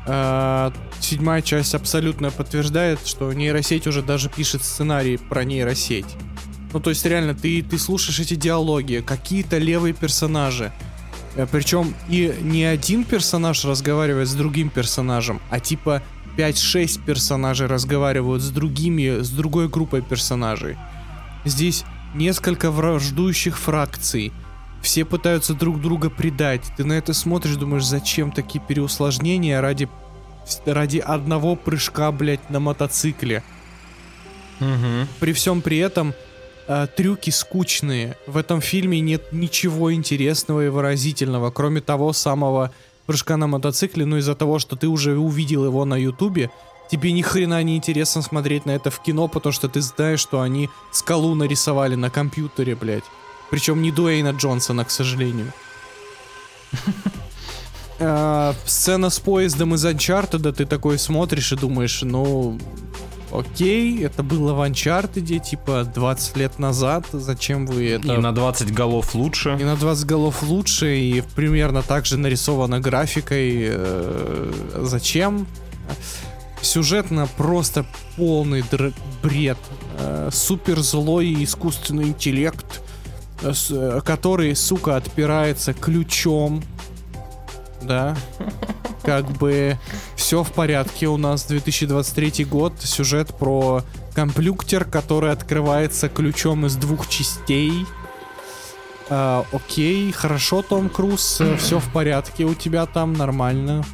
[0.07, 6.17] А, Седьмая часть абсолютно подтверждает, что нейросеть уже даже пишет сценарий про нейросеть.
[6.73, 10.73] Ну, то есть, реально, ты, ты слушаешь эти диалоги, какие-то левые персонажи.
[11.51, 16.03] Причем и не один персонаж разговаривает с другим персонажем, а типа
[16.37, 20.77] 5-6 персонажей разговаривают с другими, с другой группой персонажей.
[21.45, 21.85] Здесь
[22.15, 24.33] несколько враждующих фракций.
[24.83, 26.63] Все пытаются друг друга предать.
[26.77, 29.89] Ты на это смотришь, думаешь, зачем такие переусложнения ради,
[30.67, 33.43] ради одного прыжка, блядь, на мотоцикле.
[35.21, 36.15] При всем при этом
[36.69, 38.17] э, трюки скучные.
[38.27, 42.71] В этом фильме нет ничего интересного и выразительного, кроме того самого
[43.07, 46.51] прыжка на мотоцикле, но из-за того, что ты уже увидел его на ютубе,
[46.91, 50.43] тебе ни хрена не интересно смотреть на это в кино, потому что ты знаешь, что
[50.43, 53.05] они скалу нарисовали на компьютере, блядь.
[53.51, 55.53] Причем не Дуэйна Джонсона, к сожалению.
[58.01, 62.59] Э, Сцена с поездом из Uncharted, ты такой смотришь и думаешь, ну,
[63.31, 68.15] окей, это было в Uncharted, типа 20 лет назад, зачем вы это...
[68.15, 69.57] И на 20 голов лучше.
[69.61, 73.67] И на 20 голов лучше, и примерно так же нарисовано графикой.
[73.71, 75.47] э, зачем?
[76.63, 77.87] Сюжетно просто
[78.17, 79.59] полный др- бред.
[79.99, 82.81] Э, супер злой искусственный интеллект,
[83.43, 86.63] э, который, сука, отпирается ключом.
[87.83, 88.17] Да.
[89.03, 89.79] Как бы
[90.17, 91.09] все в порядке.
[91.09, 92.75] У нас 2023 год.
[92.81, 93.83] Сюжет про
[94.15, 97.87] компьютер, который открывается ключом из двух частей.
[99.09, 103.85] А, окей, хорошо, Том Круз, все в порядке у тебя там, нормально.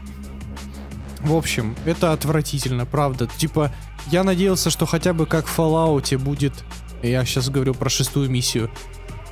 [1.20, 3.26] В общем, это отвратительно, правда.
[3.26, 3.72] Типа,
[4.11, 6.53] я надеялся, что хотя бы как в Fallout будет,
[7.03, 8.70] я сейчас говорю про шестую миссию,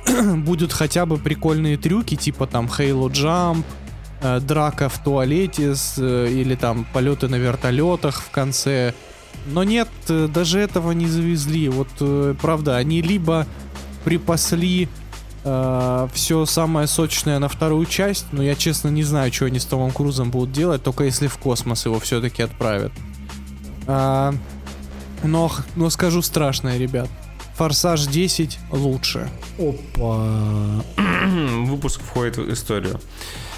[0.37, 3.63] будут хотя бы прикольные трюки, типа там Halo Jump,
[4.25, 8.93] э, драка в туалете с, э, или там полеты на вертолетах в конце.
[9.47, 11.69] Но нет, э, даже этого не завезли.
[11.69, 13.47] Вот, э, правда, они либо
[14.03, 14.87] припасли
[15.43, 19.91] все самое сочное на вторую часть, но я честно не знаю, что они с Томом
[19.91, 22.91] Крузом будут делать, только если в космос его все-таки отправят.
[23.85, 24.33] А,
[25.23, 27.09] но, но скажу страшное, ребят.
[27.55, 29.29] Форсаж 10 лучше.
[29.57, 30.83] Опа.
[31.65, 32.99] Выпуск входит в историю.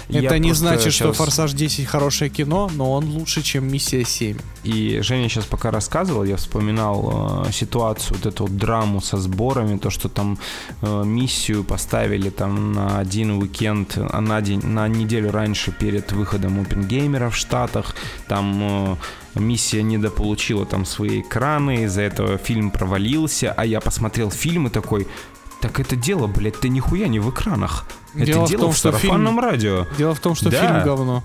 [0.08, 3.70] Я Это не просто значит, что щас- Форсаж 10 хорошее кино, но он лучше, чем
[3.70, 4.38] Миссия 7.
[4.64, 9.76] И Женя сейчас пока рассказывал, я вспоминал э, ситуацию, вот эту вот драму со сборами,
[9.76, 10.38] то, что там
[10.82, 16.60] э, миссию поставили там на один уикенд, а на, день, на неделю раньше перед выходом
[16.60, 17.94] Опенгеймера в Штатах,
[18.28, 18.96] там
[19.34, 24.70] э, миссия недополучила там свои экраны, из-за этого фильм провалился, а я посмотрел фильм и
[24.70, 25.06] такой,
[25.60, 27.84] так это дело, блядь, ты нихуя не в экранах.
[28.14, 29.86] Дело это в дело том, в что фильм- сарафанном радио.
[29.96, 30.60] Дело в том, что Да.
[30.60, 31.22] фильм говно.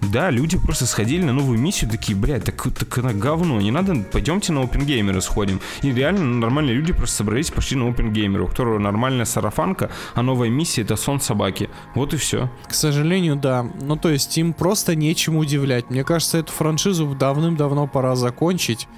[0.00, 3.94] Да, люди просто сходили на новую миссию, такие, блядь, так, так она говно, не надо,
[4.10, 5.60] пойдемте на опенгеймеры сходим.
[5.82, 10.48] И реально нормальные люди просто собрались пошли на опенгеймеры, у которого нормальная сарафанка, а новая
[10.48, 11.70] миссия это сон собаки.
[11.94, 12.50] Вот и все.
[12.66, 13.64] К сожалению, да.
[13.80, 15.88] Ну, то есть им просто нечем удивлять.
[15.88, 18.88] Мне кажется, эту франшизу давным-давно пора закончить.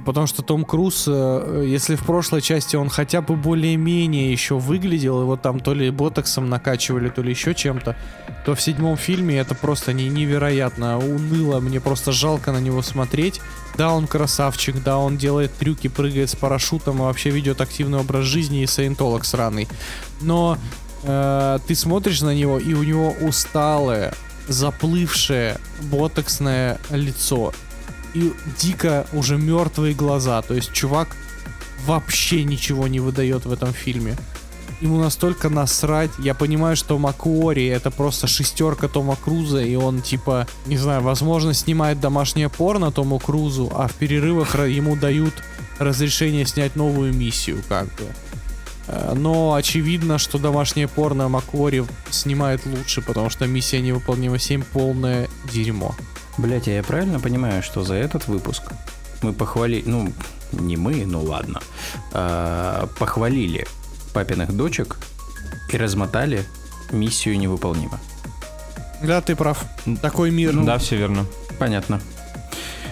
[0.00, 5.20] Потому что Том Круз, э, если в прошлой части он хотя бы более-менее еще выглядел,
[5.20, 7.96] его там то ли ботоксом накачивали, то ли еще чем-то,
[8.44, 13.40] то в седьмом фильме это просто не, невероятно уныло, мне просто жалко на него смотреть.
[13.76, 18.24] Да, он красавчик, да, он делает трюки, прыгает с парашютом и вообще ведет активный образ
[18.24, 19.68] жизни и саентолог сраный.
[20.20, 20.58] Но
[21.02, 24.14] э, ты смотришь на него, и у него усталое,
[24.48, 27.52] заплывшее, ботоксное лицо.
[28.14, 30.42] И дико уже мертвые глаза.
[30.42, 31.16] То есть чувак
[31.86, 34.16] вообще ничего не выдает в этом фильме.
[34.80, 36.10] Ему настолько насрать.
[36.18, 41.52] Я понимаю, что Макуори это просто шестерка Тома Круза, и он типа, не знаю, возможно,
[41.52, 45.34] снимает домашнее порно Тому Крузу, а в перерывах ему дают
[45.78, 48.06] разрешение снять новую миссию, как бы.
[48.86, 55.28] Э, Но очевидно, что домашнее порно Макуори снимает лучше, потому что миссия невыполнима 7 полное
[55.52, 55.94] дерьмо.
[56.40, 58.62] Блять, а я правильно понимаю, что за этот выпуск
[59.20, 60.10] мы похвалили, ну,
[60.52, 61.60] не мы, ну ладно,
[62.12, 63.66] а, похвалили
[64.14, 64.96] папиных дочек
[65.70, 66.44] и размотали
[66.92, 68.00] миссию невыполнима.
[69.02, 69.62] Да, ты прав.
[70.00, 70.54] Такой мир.
[70.64, 71.26] да, все верно.
[71.58, 72.00] Понятно.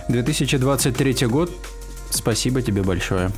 [0.09, 1.51] 2023 год.
[2.11, 3.30] Спасибо тебе большое.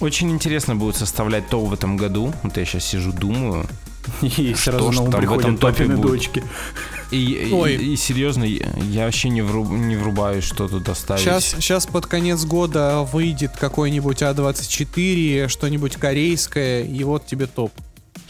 [0.00, 2.32] Очень интересно будет составлять топ в этом году.
[2.42, 3.66] Вот я сейчас сижу, думаю.
[4.20, 6.10] И сразу на ум приходят папины будет?
[6.10, 6.44] дочки.
[7.10, 7.74] И, и- Ой.
[7.76, 11.22] и серьезно, я вообще не, вруб- не врубаюсь, что тут оставить.
[11.22, 17.72] Сейчас, сейчас под конец года выйдет какой-нибудь А24, что-нибудь корейское, и вот тебе топ.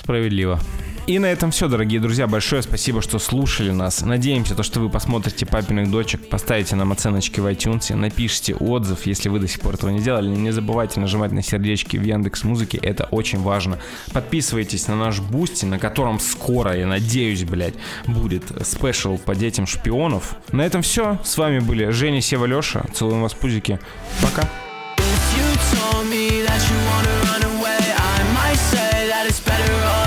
[0.03, 0.61] Справедливо.
[1.07, 2.27] И на этом все, дорогие друзья.
[2.27, 4.05] Большое спасибо, что слушали нас.
[4.05, 9.29] Надеемся, то, что вы посмотрите папиных дочек, поставите нам оценочки в iTunes, напишите отзыв, если
[9.29, 10.29] вы до сих пор этого не делали.
[10.29, 13.79] Не забывайте нажимать на сердечки в Яндекс Музыке, это очень важно.
[14.13, 17.75] Подписывайтесь на наш Boosty, на котором скоро, я надеюсь, блядь,
[18.09, 20.35] будет special по детям шпионов.
[20.51, 21.21] На этом все.
[21.23, 22.85] С вами были Женя, Сева, Леша.
[22.93, 23.79] Целуем вас, пузики.
[24.21, 24.49] Пока.
[29.29, 30.06] It's better off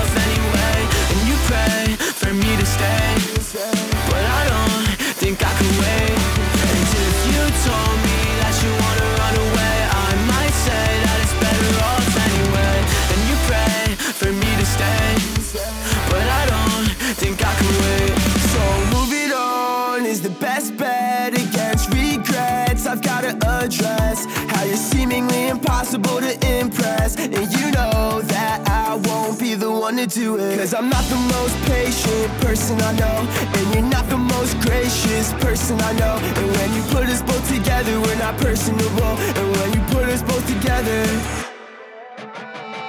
[18.54, 18.62] So
[18.96, 22.86] moving on is the best bet against regrets.
[22.86, 27.16] I've gotta address how you're seemingly impossible to impress.
[27.16, 30.58] And you know that I won't be the one to do it.
[30.58, 33.18] Cause I'm not the most patient person I know.
[33.56, 36.16] And you're not the most gracious person I know.
[36.38, 39.12] And when you put us both together, we're not personable.
[39.38, 41.02] And when you put us both together,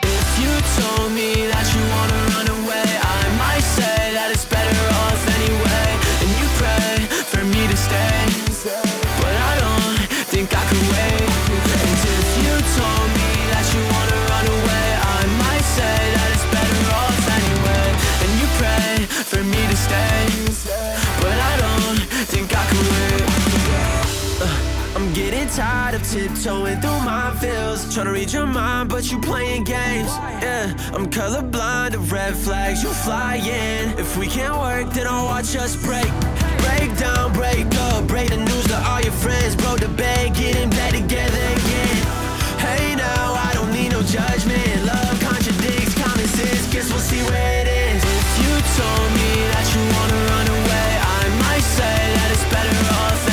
[0.04, 1.71] if you told me that
[25.56, 27.94] tired of tiptoeing through my feels.
[27.94, 30.10] Trying to read your mind, but you playing games.
[30.42, 33.90] Yeah, I'm colorblind to red flags, you flying.
[34.00, 36.10] If we can't work, then I'll watch us break.
[36.64, 39.56] Break down, break up, break the news to all your friends.
[39.56, 41.98] Blow the bed, get in bed together again.
[42.60, 44.86] Hey, now I don't need no judgment.
[44.86, 46.72] Love contradicts common sense.
[46.72, 48.02] Guess we'll see where it is.
[48.04, 50.90] If you told me that you wanna run away,
[51.20, 53.31] I might say that it's better off.